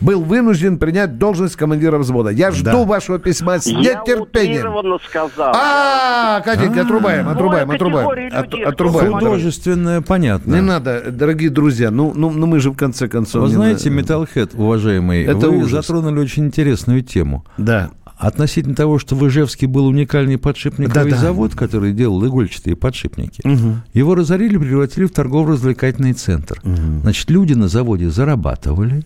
был 0.00 0.22
вынужден 0.22 0.78
принять 0.78 1.18
должность 1.18 1.56
командира 1.56 1.98
взвода. 1.98 2.30
Я 2.30 2.50
жду 2.50 2.64
да. 2.64 2.84
вашего 2.84 3.18
письма 3.18 3.58
с 3.58 3.66
нетерпением. 3.66 4.64
Я 4.64 4.98
сказал. 5.08 5.52
А, 5.54 6.40
Катенька, 6.40 6.82
отрубаем, 6.82 7.28
отрубаем, 7.28 7.70
отрубаем. 7.70 8.32
От, 8.32 8.54
отрубаем. 8.54 9.12
Художественное, 9.12 10.00
понятно. 10.00 10.54
Не 10.54 10.60
надо, 10.60 11.10
дорогие 11.10 11.50
друзья, 11.50 11.90
ну, 11.90 12.12
ну, 12.14 12.30
ну 12.30 12.46
мы 12.46 12.60
же 12.60 12.70
в 12.70 12.76
конце 12.76 13.08
концов... 13.08 13.42
Вы 13.42 13.48
знаете, 13.48 13.90
Металлхед, 13.90 14.54
уважаемый, 14.54 15.24
Это 15.24 15.48
вы 15.48 15.58
ужас. 15.58 15.70
затронули 15.70 16.20
очень 16.20 16.46
интересную 16.46 17.02
тему. 17.02 17.44
Да. 17.56 17.90
Относительно 18.16 18.76
того, 18.76 18.98
что 18.98 19.16
в 19.16 19.26
Ижевске 19.26 19.66
был 19.66 19.86
уникальный 19.86 20.38
подшипниковый 20.38 21.10
да, 21.10 21.16
да. 21.16 21.22
завод, 21.22 21.54
который 21.54 21.92
делал 21.92 22.24
игольчатые 22.24 22.76
подшипники, 22.76 23.40
угу. 23.44 23.76
его 23.92 24.14
разорили, 24.14 24.56
превратили 24.56 25.06
в 25.06 25.12
торгово-развлекательный 25.12 26.12
центр. 26.12 26.60
Угу. 26.62 27.00
Значит, 27.02 27.28
люди 27.30 27.54
на 27.54 27.66
заводе 27.66 28.08
зарабатывали, 28.10 29.02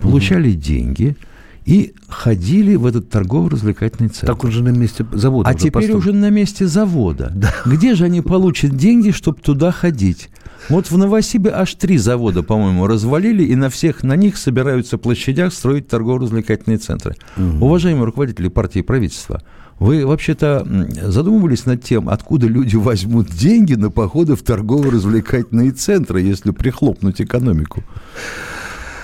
получали 0.00 0.52
деньги 0.52 1.16
и 1.64 1.94
ходили 2.08 2.74
в 2.74 2.86
этот 2.86 3.10
торгово-развлекательный 3.10 4.08
центр. 4.08 4.26
Так 4.26 4.44
он 4.44 4.50
же 4.50 4.62
на 4.62 4.70
месте 4.70 5.06
завода. 5.12 5.48
А 5.48 5.54
теперь 5.54 5.72
построен. 5.72 5.98
уже 5.98 6.12
на 6.12 6.30
месте 6.30 6.66
завода. 6.66 7.30
Да. 7.34 7.54
Где 7.66 7.94
же 7.94 8.04
они 8.04 8.22
получат 8.22 8.76
деньги, 8.76 9.10
чтобы 9.10 9.40
туда 9.40 9.70
ходить? 9.70 10.30
Вот 10.68 10.90
в 10.90 10.96
Новосибе 10.96 11.50
аж 11.50 11.74
три 11.74 11.98
завода, 11.98 12.42
по-моему, 12.42 12.86
развалили, 12.86 13.44
и 13.44 13.54
на 13.54 13.70
всех 13.70 14.02
на 14.02 14.16
них 14.16 14.36
собираются 14.36 14.98
площадях 14.98 15.52
строить 15.52 15.88
торгово-развлекательные 15.88 16.78
центры. 16.78 17.16
Угу. 17.36 17.64
Уважаемые 17.64 18.04
руководители 18.04 18.48
партии 18.48 18.80
и 18.80 18.82
правительства, 18.82 19.42
вы 19.78 20.06
вообще-то 20.06 20.66
задумывались 21.02 21.66
над 21.66 21.82
тем, 21.82 22.08
откуда 22.08 22.46
люди 22.46 22.76
возьмут 22.76 23.30
деньги 23.30 23.74
на 23.74 23.90
походы 23.90 24.36
в 24.36 24.42
торгово-развлекательные 24.42 25.72
центры, 25.72 26.20
если 26.20 26.50
прихлопнуть 26.50 27.20
экономику? 27.20 27.82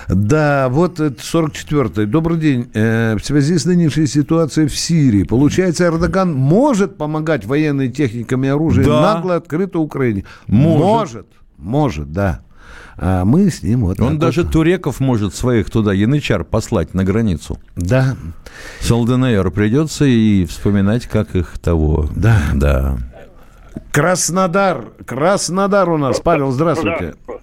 Да, 0.07 0.69
вот 0.69 0.99
44-й. 0.99 2.05
Добрый 2.05 2.37
день. 2.37 2.69
Э, 2.73 3.15
в 3.15 3.25
связи 3.25 3.57
с 3.57 3.65
нынешней 3.65 4.07
ситуацией 4.07 4.67
в 4.67 4.77
Сирии, 4.77 5.23
получается, 5.23 5.85
Эрдоган 5.85 6.33
может 6.33 6.97
помогать 6.97 7.45
военной 7.45 7.89
техникам 7.89 8.43
и 8.45 8.47
оружием 8.47 8.87
да. 8.87 9.15
нагло 9.15 9.35
открыто 9.35 9.79
Украине? 9.79 10.23
Может. 10.47 10.77
Может, 10.79 11.27
может 11.57 12.11
да. 12.11 12.41
А 12.99 13.25
мы 13.25 13.49
с 13.49 13.61
ним 13.61 13.81
вот... 13.81 13.99
Он 13.99 14.17
даже 14.17 14.43
вот. 14.43 14.51
туреков 14.51 14.99
может 14.99 15.35
своих 15.35 15.69
туда, 15.69 15.93
янычар, 15.93 16.43
послать 16.43 16.93
на 16.93 17.03
границу. 17.03 17.59
Да. 17.75 18.15
С 18.79 18.89
ЛДНР 18.89 19.51
придется 19.51 20.05
и 20.05 20.45
вспоминать, 20.45 21.05
как 21.05 21.35
их 21.35 21.59
того... 21.59 22.09
Да. 22.15 22.41
Да. 22.55 22.97
Краснодар. 23.91 24.85
Краснодар 25.05 25.89
у 25.89 25.97
нас. 25.97 26.19
Павел, 26.21 26.51
здравствуйте. 26.51 27.13
Да. 27.27 27.33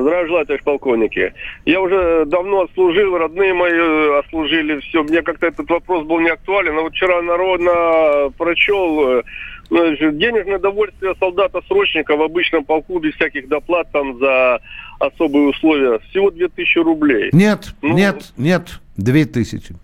Здравия 0.00 0.26
желаю, 0.26 0.46
товарищ 0.46 0.64
полковники. 0.64 1.32
Я 1.64 1.80
уже 1.80 2.24
давно 2.26 2.62
отслужил, 2.62 3.16
родные 3.16 3.54
мои 3.54 4.18
отслужили, 4.18 4.80
все. 4.80 5.02
Мне 5.02 5.22
как-то 5.22 5.46
этот 5.46 5.68
вопрос 5.68 6.06
был 6.06 6.20
не 6.20 6.30
актуален. 6.30 6.74
Но 6.74 6.82
вот 6.82 6.92
вчера 6.92 7.22
народно 7.22 8.30
прочел 8.36 9.18
э, 9.18 9.22
денежное 9.70 10.58
довольствие 10.58 11.14
солдата-срочника 11.18 12.16
в 12.16 12.22
обычном 12.22 12.64
полку 12.64 12.98
без 12.98 13.14
всяких 13.14 13.48
доплат 13.48 13.90
там 13.92 14.18
за 14.18 14.60
особые 14.98 15.48
условия. 15.48 15.98
Всего 16.10 16.30
2000 16.30 16.78
рублей. 16.78 17.30
Нет, 17.32 17.74
ну, 17.82 17.94
нет, 17.94 18.32
нет, 18.36 18.80
2000. 18.96 19.74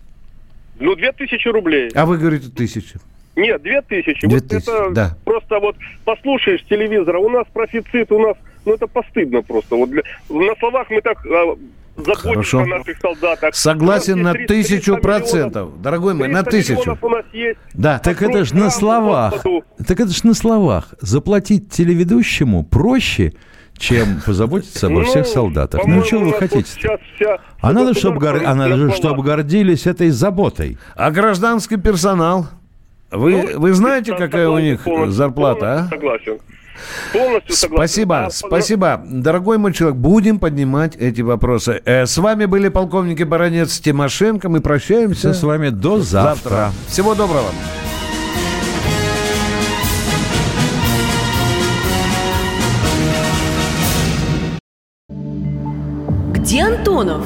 Ну, 0.79 0.95
2000 0.95 1.47
рублей. 1.49 1.89
А 1.93 2.05
вы 2.05 2.17
говорите 2.17 2.49
тысячи. 2.49 2.99
Нет, 3.35 3.61
2000. 3.61 4.27
2000, 4.27 4.27
вот 4.27 4.53
это 4.53 4.89
да. 4.91 5.17
просто 5.23 5.59
вот 5.59 5.75
послушаешь 6.03 6.63
телевизора, 6.69 7.17
у 7.19 7.29
нас 7.29 7.45
профицит, 7.53 8.11
у 8.11 8.19
нас 8.19 8.35
ну 8.65 8.73
это 8.73 8.87
постыдно 8.87 9.41
просто. 9.41 9.75
Вот 9.75 9.89
для, 9.89 10.03
на 10.29 10.55
словах 10.59 10.89
мы 10.89 11.01
так 11.01 11.17
а, 11.25 11.55
заботимся 11.97 12.61
о 12.61 12.65
наших 12.65 12.97
солдатах. 12.99 13.55
Согласен 13.55 14.21
на 14.21 14.33
тысячу 14.33 14.97
процентов. 14.97 15.81
Дорогой 15.81 16.13
мой, 16.13 16.27
на 16.27 16.43
тысячу. 16.43 16.97
у 17.01 17.09
нас 17.09 17.25
есть. 17.33 17.59
Да. 17.73 17.99
Так 17.99 18.21
это 18.21 18.45
же 18.45 18.55
на 18.55 18.69
словах. 18.69 19.43
Так 19.85 19.99
это 19.99 20.09
же 20.09 20.25
на 20.25 20.33
словах. 20.33 20.93
Заплатить 20.99 21.69
телеведущему 21.69 22.63
проще, 22.63 23.33
чем 23.77 24.21
позаботиться 24.25 24.87
обо 24.87 25.03
всех 25.03 25.25
ну, 25.25 25.33
солдатах. 25.33 25.85
Ну, 25.85 26.03
что 26.03 26.19
вы 26.19 26.33
хотите? 26.33 26.97
А 27.61 27.73
надо, 27.73 27.93
чтобы, 27.93 28.19
гор... 28.19 28.41
а 28.45 28.55
надо, 28.55 28.91
чтобы 28.91 29.23
гордились 29.23 29.87
этой 29.87 30.09
заботой. 30.09 30.77
А 30.95 31.11
гражданский 31.11 31.77
персонал? 31.77 32.47
Вы, 33.11 33.43
ну, 33.43 33.59
вы 33.59 33.73
знаете, 33.73 34.15
какая 34.15 34.47
у 34.47 34.59
них 34.59 34.87
зарплата, 35.07 35.73
а? 35.73 35.87
Согласен. 35.89 36.39
Полностью 37.13 37.55
согласен. 37.55 37.93
Спасибо, 37.93 38.25
а, 38.25 38.29
спасибо. 38.29 39.01
Дорогой 39.05 39.57
мой 39.57 39.73
человек, 39.73 39.97
будем 39.97 40.39
поднимать 40.39 40.95
эти 40.95 41.21
вопросы. 41.21 41.81
Э, 41.85 42.05
с 42.05 42.17
вами 42.17 42.45
были 42.45 42.69
полковники 42.69 43.23
Баранец 43.23 43.79
Тимошенко. 43.79 44.49
Мы 44.49 44.61
прощаемся. 44.61 45.31
Все 45.31 45.33
с 45.33 45.43
вами 45.43 45.69
до 45.69 45.99
завтра. 45.99 46.49
завтра. 46.49 46.71
Всего 46.87 47.15
доброго. 47.15 47.49
Где 56.33 56.63
Антонов? 56.63 57.25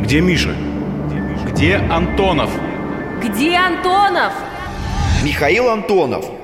Где 0.00 0.20
Миша? 0.20 0.54
Где 1.50 1.76
Антонов? 1.76 2.50
Где 3.22 3.56
Антонов? 3.56 4.32
Михаил 5.22 5.70
Антонов– 5.70 6.26